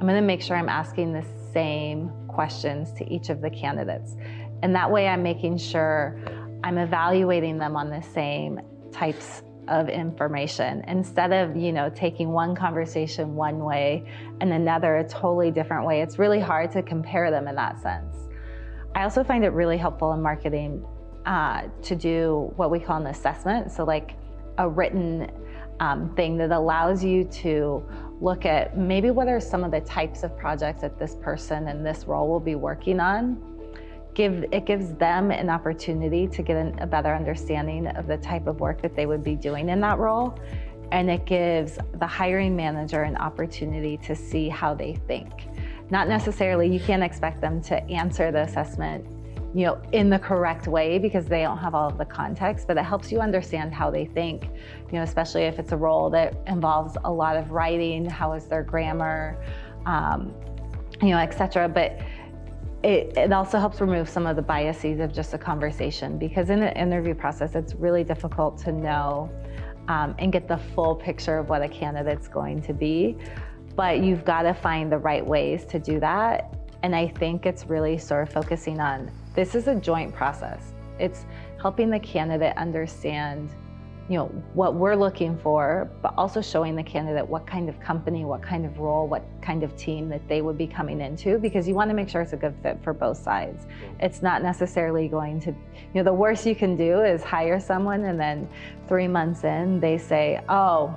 I'm 0.00 0.06
going 0.06 0.20
to 0.20 0.26
make 0.26 0.42
sure 0.42 0.56
I'm 0.56 0.68
asking 0.68 1.12
the 1.12 1.24
same 1.52 2.10
questions 2.26 2.92
to 2.94 3.08
each 3.08 3.30
of 3.30 3.40
the 3.40 3.48
candidates. 3.48 4.16
And 4.62 4.74
that 4.74 4.90
way 4.90 5.06
I'm 5.06 5.22
making 5.22 5.58
sure 5.58 6.18
I'm 6.64 6.78
evaluating 6.78 7.58
them 7.58 7.76
on 7.76 7.90
the 7.90 8.00
same 8.00 8.58
types 8.90 9.42
of 9.68 9.90
information. 9.90 10.82
Instead 10.88 11.30
of 11.30 11.56
you 11.56 11.72
know 11.72 11.90
taking 11.90 12.30
one 12.30 12.56
conversation 12.56 13.34
one 13.34 13.58
way 13.58 14.06
and 14.40 14.50
another 14.50 14.96
a 14.96 15.06
totally 15.06 15.50
different 15.50 15.86
way 15.86 16.00
it's 16.00 16.18
really 16.18 16.40
hard 16.40 16.72
to 16.72 16.82
compare 16.82 17.30
them 17.30 17.48
in 17.48 17.54
that 17.56 17.78
sense. 17.80 18.16
I 18.94 19.02
also 19.02 19.22
find 19.22 19.44
it 19.44 19.50
really 19.50 19.76
helpful 19.76 20.14
in 20.14 20.22
marketing 20.22 20.86
uh, 21.26 21.64
to 21.82 21.94
do 21.94 22.50
what 22.56 22.70
we 22.70 22.80
call 22.80 22.98
an 22.98 23.08
assessment. 23.08 23.70
So 23.70 23.84
like 23.84 24.16
a 24.56 24.66
written 24.66 25.30
um, 25.80 26.14
thing 26.14 26.38
that 26.38 26.50
allows 26.50 27.04
you 27.04 27.24
to 27.24 27.86
look 28.22 28.46
at 28.46 28.78
maybe 28.78 29.10
what 29.10 29.28
are 29.28 29.40
some 29.40 29.64
of 29.64 29.70
the 29.70 29.80
types 29.80 30.22
of 30.22 30.34
projects 30.38 30.80
that 30.80 30.98
this 30.98 31.16
person 31.16 31.68
in 31.68 31.82
this 31.82 32.06
role 32.06 32.26
will 32.28 32.40
be 32.40 32.54
working 32.54 33.00
on 33.00 33.53
give 34.14 34.44
it 34.52 34.64
gives 34.64 34.94
them 34.94 35.30
an 35.30 35.50
opportunity 35.50 36.26
to 36.28 36.42
get 36.42 36.56
an, 36.56 36.78
a 36.78 36.86
better 36.86 37.14
understanding 37.14 37.86
of 37.88 38.06
the 38.06 38.16
type 38.18 38.46
of 38.46 38.60
work 38.60 38.80
that 38.82 38.94
they 38.94 39.06
would 39.06 39.24
be 39.24 39.34
doing 39.34 39.68
in 39.68 39.80
that 39.80 39.98
role. 39.98 40.38
And 40.92 41.10
it 41.10 41.26
gives 41.26 41.78
the 41.94 42.06
hiring 42.06 42.54
manager 42.54 43.02
an 43.02 43.16
opportunity 43.16 43.96
to 43.98 44.14
see 44.14 44.48
how 44.48 44.74
they 44.74 44.94
think. 45.08 45.32
Not 45.90 46.08
necessarily 46.08 46.72
you 46.72 46.80
can't 46.80 47.02
expect 47.02 47.40
them 47.40 47.60
to 47.62 47.82
answer 47.90 48.30
the 48.30 48.42
assessment 48.42 49.04
you 49.54 49.64
know 49.64 49.80
in 49.92 50.10
the 50.10 50.18
correct 50.18 50.66
way 50.66 50.98
because 50.98 51.26
they 51.26 51.42
don't 51.42 51.58
have 51.58 51.74
all 51.74 51.88
of 51.88 51.96
the 51.96 52.04
context 52.04 52.66
but 52.66 52.76
it 52.76 52.82
helps 52.82 53.12
you 53.12 53.20
understand 53.20 53.72
how 53.72 53.88
they 53.88 54.04
think 54.04 54.46
you 54.90 54.98
know 54.98 55.02
especially 55.02 55.42
if 55.42 55.58
it's 55.60 55.70
a 55.70 55.76
role 55.76 56.10
that 56.10 56.34
involves 56.48 56.96
a 57.04 57.12
lot 57.12 57.36
of 57.36 57.52
writing 57.52 58.04
how 58.04 58.32
is 58.32 58.46
their 58.46 58.64
grammar 58.64 59.38
um, 59.86 60.34
you 61.00 61.10
know 61.10 61.18
etc 61.18 61.68
but 61.68 62.00
it, 62.84 63.16
it, 63.16 63.32
also 63.32 63.58
helps 63.58 63.80
remove 63.80 64.10
some 64.10 64.26
of 64.26 64.36
the 64.36 64.42
biases 64.42 65.00
of 65.00 65.10
just 65.10 65.32
a 65.32 65.38
conversation 65.38 66.18
because 66.18 66.50
in 66.50 66.62
an 66.62 66.76
interview 66.76 67.14
process, 67.14 67.54
it's 67.54 67.74
really 67.74 68.04
difficult 68.04 68.58
to 68.58 68.72
know 68.72 69.30
um, 69.88 70.14
and 70.18 70.30
get 70.30 70.46
the 70.48 70.58
full 70.58 70.94
picture 70.94 71.38
of 71.38 71.48
what 71.48 71.62
a 71.62 71.68
candidate's 71.68 72.28
going 72.28 72.60
to 72.60 72.74
be. 72.74 73.16
But 73.74 74.00
you've 74.00 74.22
got 74.26 74.42
to 74.42 74.52
find 74.52 74.92
the 74.92 74.98
right 74.98 75.26
ways 75.26 75.64
to 75.66 75.78
do 75.78 75.98
that. 76.00 76.54
And 76.82 76.94
I 76.94 77.08
think 77.08 77.46
it's 77.46 77.64
really 77.64 77.96
sort 77.96 78.28
of 78.28 78.34
focusing 78.34 78.78
on 78.80 79.10
this 79.34 79.54
is 79.54 79.66
a 79.66 79.74
joint 79.74 80.14
process. 80.14 80.74
It's 80.98 81.24
helping 81.58 81.88
the 81.88 81.98
candidate 81.98 82.54
understand 82.58 83.48
you 84.08 84.18
know 84.18 84.26
what 84.52 84.74
we're 84.74 84.94
looking 84.94 85.38
for 85.38 85.90
but 86.02 86.12
also 86.18 86.42
showing 86.42 86.76
the 86.76 86.82
candidate 86.82 87.26
what 87.26 87.46
kind 87.46 87.68
of 87.68 87.80
company 87.80 88.24
what 88.24 88.42
kind 88.42 88.66
of 88.66 88.78
role 88.78 89.08
what 89.08 89.24
kind 89.40 89.62
of 89.62 89.74
team 89.76 90.08
that 90.08 90.26
they 90.28 90.42
would 90.42 90.58
be 90.58 90.66
coming 90.66 91.00
into 91.00 91.38
because 91.38 91.66
you 91.66 91.74
want 91.74 91.88
to 91.88 91.94
make 91.94 92.08
sure 92.08 92.20
it's 92.20 92.34
a 92.34 92.36
good 92.36 92.54
fit 92.62 92.78
for 92.82 92.92
both 92.92 93.16
sides 93.16 93.66
it's 94.00 94.20
not 94.20 94.42
necessarily 94.42 95.08
going 95.08 95.40
to 95.40 95.50
you 95.50 95.94
know 95.94 96.02
the 96.02 96.12
worst 96.12 96.44
you 96.44 96.54
can 96.54 96.76
do 96.76 97.02
is 97.02 97.22
hire 97.22 97.58
someone 97.58 98.04
and 98.04 98.20
then 98.20 98.46
three 98.88 99.08
months 99.08 99.42
in 99.44 99.80
they 99.80 99.96
say 99.96 100.40
oh 100.50 100.94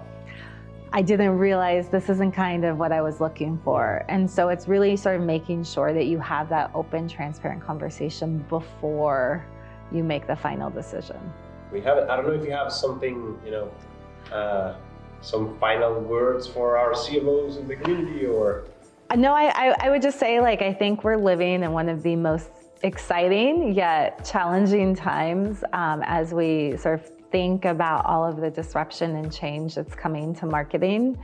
I 0.94 1.02
didn't 1.02 1.38
realize 1.38 1.90
this 1.90 2.10
isn't 2.10 2.32
kind 2.32 2.64
of 2.64 2.78
what 2.78 2.94
I 2.94 3.02
was 3.02 3.20
looking 3.20 3.60
for. 3.64 4.06
And 4.08 4.30
so 4.30 4.48
it's 4.48 4.70
really 4.70 4.96
sort 4.96 5.20
of 5.20 5.22
making 5.26 5.66
sure 5.66 5.94
that 5.94 6.06
you 6.06 6.18
have 6.20 6.48
that 6.48 6.72
open, 6.74 7.10
transparent 7.10 7.62
conversation 7.62 8.38
before 8.48 9.46
you 9.92 10.02
make 10.02 10.28
the 10.28 10.36
final 10.36 10.70
decision. 10.70 11.20
We 11.72 11.82
have 11.82 11.98
I 12.10 12.16
don't 12.16 12.28
know 12.28 12.34
if 12.34 12.46
you 12.46 12.52
have 12.52 12.72
something, 12.72 13.40
you 13.44 13.52
know, 13.52 13.72
uh, 14.32 14.76
some 15.22 15.58
final 15.60 16.00
words 16.00 16.48
for 16.48 16.78
our 16.78 16.94
CMOs 16.94 17.60
in 17.60 17.68
the 17.68 17.76
community 17.76 18.26
or. 18.26 18.66
No, 19.16 19.34
I, 19.34 19.52
I, 19.56 19.76
I 19.88 19.90
would 19.90 20.02
just 20.02 20.20
say 20.20 20.42
like 20.42 20.62
I 20.62 20.74
think 20.74 21.04
we're 21.04 21.18
living 21.18 21.64
in 21.64 21.72
one 21.72 21.90
of 21.90 22.04
the 22.04 22.16
most 22.16 22.50
exciting 22.84 23.74
yet 23.74 24.24
challenging 24.26 24.96
times 24.96 25.64
um, 25.74 26.04
as 26.06 26.34
we 26.34 26.78
sort 26.78 27.00
of 27.00 27.10
think 27.32 27.66
about 27.66 28.06
all 28.06 28.26
of 28.26 28.38
the 28.38 28.50
disruption 28.50 29.16
and 29.16 29.34
change 29.34 29.76
that's 29.76 29.96
coming 29.96 30.34
to 30.36 30.46
marketing. 30.46 31.18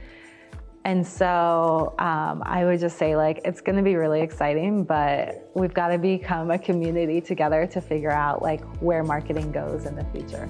And 0.85 1.07
so 1.07 1.93
um, 1.97 2.43
I 2.45 2.65
would 2.65 2.81
just 2.81 2.97
say, 2.97 3.15
like, 3.15 3.39
it's 3.45 3.61
going 3.61 3.77
to 3.77 3.83
be 3.83 3.95
really 3.95 4.21
exciting, 4.21 4.83
but 4.83 5.49
we've 5.55 5.73
got 5.73 5.89
to 5.89 5.97
become 5.97 6.51
a 6.51 6.59
community 6.59 7.21
together 7.21 7.65
to 7.67 7.79
figure 7.79 8.11
out, 8.11 8.41
like, 8.41 8.61
where 8.81 9.01
marketing 9.01 9.53
goes 9.53 9.85
in 9.85 9.95
the 9.95 10.03
future. 10.11 10.47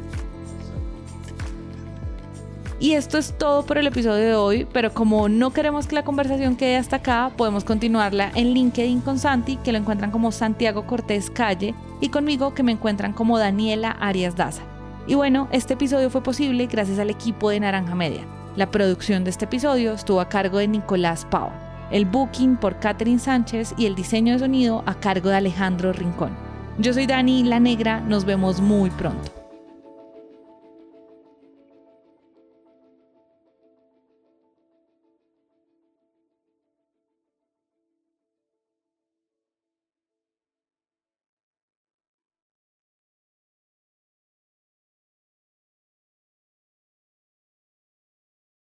Y 2.79 2.95
esto 2.95 3.17
es 3.17 3.33
todo 3.37 3.63
por 3.63 3.77
el 3.77 3.87
episodio 3.87 4.25
de 4.25 4.35
hoy, 4.35 4.67
pero 4.73 4.91
como 4.93 5.29
no 5.29 5.51
queremos 5.51 5.87
que 5.87 5.95
la 5.95 6.03
conversación 6.03 6.57
quede 6.57 6.77
hasta 6.77 6.97
acá, 6.97 7.31
podemos 7.37 7.63
continuarla 7.63 8.31
en 8.35 8.53
LinkedIn 8.53 9.01
con 9.01 9.19
Santi, 9.19 9.57
que 9.57 9.71
lo 9.71 9.77
encuentran 9.77 10.11
como 10.11 10.31
Santiago 10.31 10.85
Cortés 10.85 11.29
Calle, 11.29 11.75
y 12.01 12.09
conmigo, 12.09 12.53
que 12.53 12.63
me 12.63 12.73
encuentran 12.73 13.13
como 13.13 13.37
Daniela 13.37 13.91
Arias 13.91 14.35
Daza. 14.35 14.63
Y 15.05 15.13
bueno, 15.13 15.47
este 15.51 15.75
episodio 15.75 16.09
fue 16.09 16.23
posible 16.23 16.65
gracias 16.65 16.97
al 16.97 17.09
equipo 17.09 17.51
de 17.51 17.59
Naranja 17.59 17.93
Media. 17.95 18.25
La 18.55 18.69
producción 18.69 19.23
de 19.23 19.31
este 19.31 19.45
episodio 19.45 19.93
estuvo 19.93 20.21
a 20.21 20.29
cargo 20.29 20.59
de 20.59 20.67
Nicolás 20.67 21.25
Pava, 21.25 21.87
el 21.89 22.05
booking 22.05 22.55
por 22.57 22.77
Catherine 22.79 23.17
Sánchez 23.17 23.73
y 23.77 23.87
el 23.87 23.95
diseño 23.95 24.33
de 24.33 24.39
sonido 24.39 24.83
a 24.85 24.93
cargo 24.93 25.29
de 25.29 25.37
Alejandro 25.37 25.91
Rincón. 25.91 26.37
Yo 26.77 26.93
soy 26.93 27.07
Dani 27.07 27.43
La 27.43 27.59
Negra, 27.59 27.99
nos 28.01 28.25
vemos 28.25 28.61
muy 28.61 28.91
pronto. 28.91 29.42